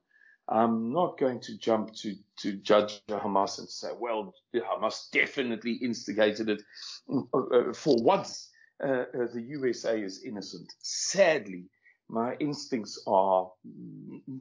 [0.49, 6.49] I'm not going to jump to, to judge Hamas and say, well, Hamas definitely instigated
[6.49, 6.63] it.
[7.09, 8.51] Uh, uh, for once,
[8.83, 10.73] uh, uh, the USA is innocent.
[10.81, 11.67] Sadly,
[12.09, 13.51] my instincts are,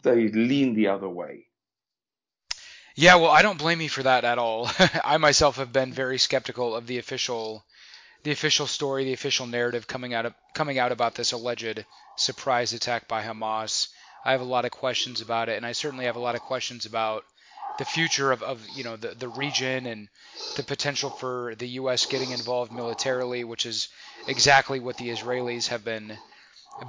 [0.03, 1.45] they lean the other way.
[2.95, 4.69] Yeah, well, I don't blame you for that at all.
[5.05, 7.63] I myself have been very skeptical of the official
[8.23, 11.83] the official story, the official narrative coming out of, coming out about this alleged
[12.17, 13.87] surprise attack by Hamas.
[14.23, 16.41] I have a lot of questions about it, and I certainly have a lot of
[16.41, 17.25] questions about
[17.77, 20.07] the future of, of you know the, the region and
[20.55, 22.05] the potential for the U.S.
[22.05, 23.89] getting involved militarily, which is
[24.27, 26.17] exactly what the Israelis have been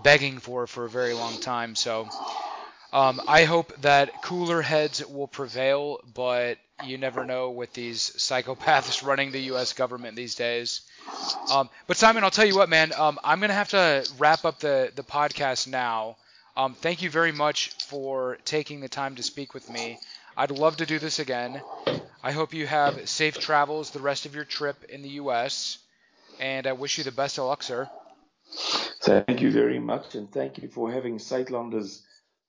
[0.02, 1.74] begging for for a very long time.
[1.74, 2.08] So
[2.92, 9.02] um, I hope that cooler heads will prevail, but you never know with these psychopaths
[9.06, 9.72] running the U.S.
[9.72, 10.82] government these days.
[11.52, 12.92] Um, but Simon, I'll tell you what, man.
[12.96, 16.16] Um, I'm gonna have to wrap up the the podcast now.
[16.56, 19.98] Um, thank you very much for taking the time to speak with me.
[20.36, 21.62] I'd love to do this again.
[22.22, 25.78] I hope you have safe travels the rest of your trip in the U.S.
[26.38, 27.88] And I wish you the best of luck, sir.
[29.02, 32.02] Thank you very much, and thank you for having Suidlanders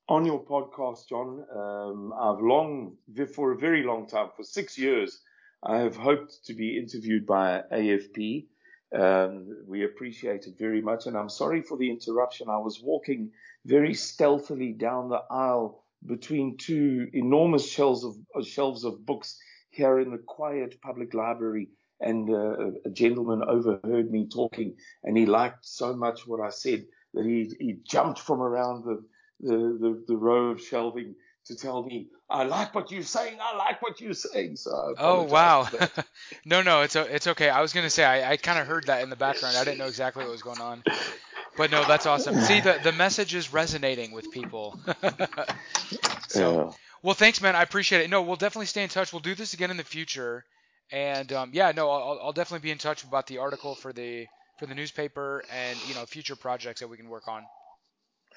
[0.09, 1.45] on your podcast, John.
[1.55, 2.97] Um, I've long,
[3.33, 5.21] for a very long time, for six years,
[5.63, 8.47] I have hoped to be interviewed by AFP.
[8.93, 12.49] Um, we appreciate it very much, and I'm sorry for the interruption.
[12.49, 13.31] I was walking
[13.65, 19.37] very stealthily down the aisle between two enormous shelves of uh, shelves of books
[19.69, 25.25] here in the quiet public library, and uh, a gentleman overheard me talking, and he
[25.25, 29.03] liked so much what I said that he, he jumped from around the
[29.39, 33.37] the, the, the row of shelving to tell me, I like what you're saying.
[33.41, 34.55] I like what you're saying.
[34.55, 35.67] So oh wow,
[36.45, 37.49] no no it's it's okay.
[37.49, 39.57] I was gonna say I, I kind of heard that in the background.
[39.57, 40.83] I didn't know exactly what was going on,
[41.57, 42.39] but no, that's awesome.
[42.41, 44.79] See the the message is resonating with people.
[46.27, 46.71] so yeah.
[47.01, 47.55] well, thanks man.
[47.55, 48.09] I appreciate it.
[48.09, 49.13] No, we'll definitely stay in touch.
[49.13, 50.45] We'll do this again in the future.
[50.91, 54.27] And um, yeah, no, I'll, I'll definitely be in touch about the article for the
[54.59, 57.43] for the newspaper and you know future projects that we can work on.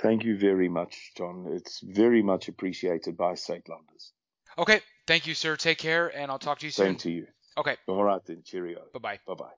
[0.03, 1.47] Thank you very much, John.
[1.53, 4.13] It's very much appreciated by Suidlanders.
[4.59, 4.81] Okay.
[5.07, 5.57] Thank you, sir.
[5.57, 6.87] Take care, and I'll talk to you soon.
[6.87, 7.27] Same to you.
[7.57, 7.77] Okay.
[7.87, 8.43] All right then.
[8.45, 8.83] Cheerio.
[8.93, 9.19] Bye bye.
[9.27, 9.53] Bye bye.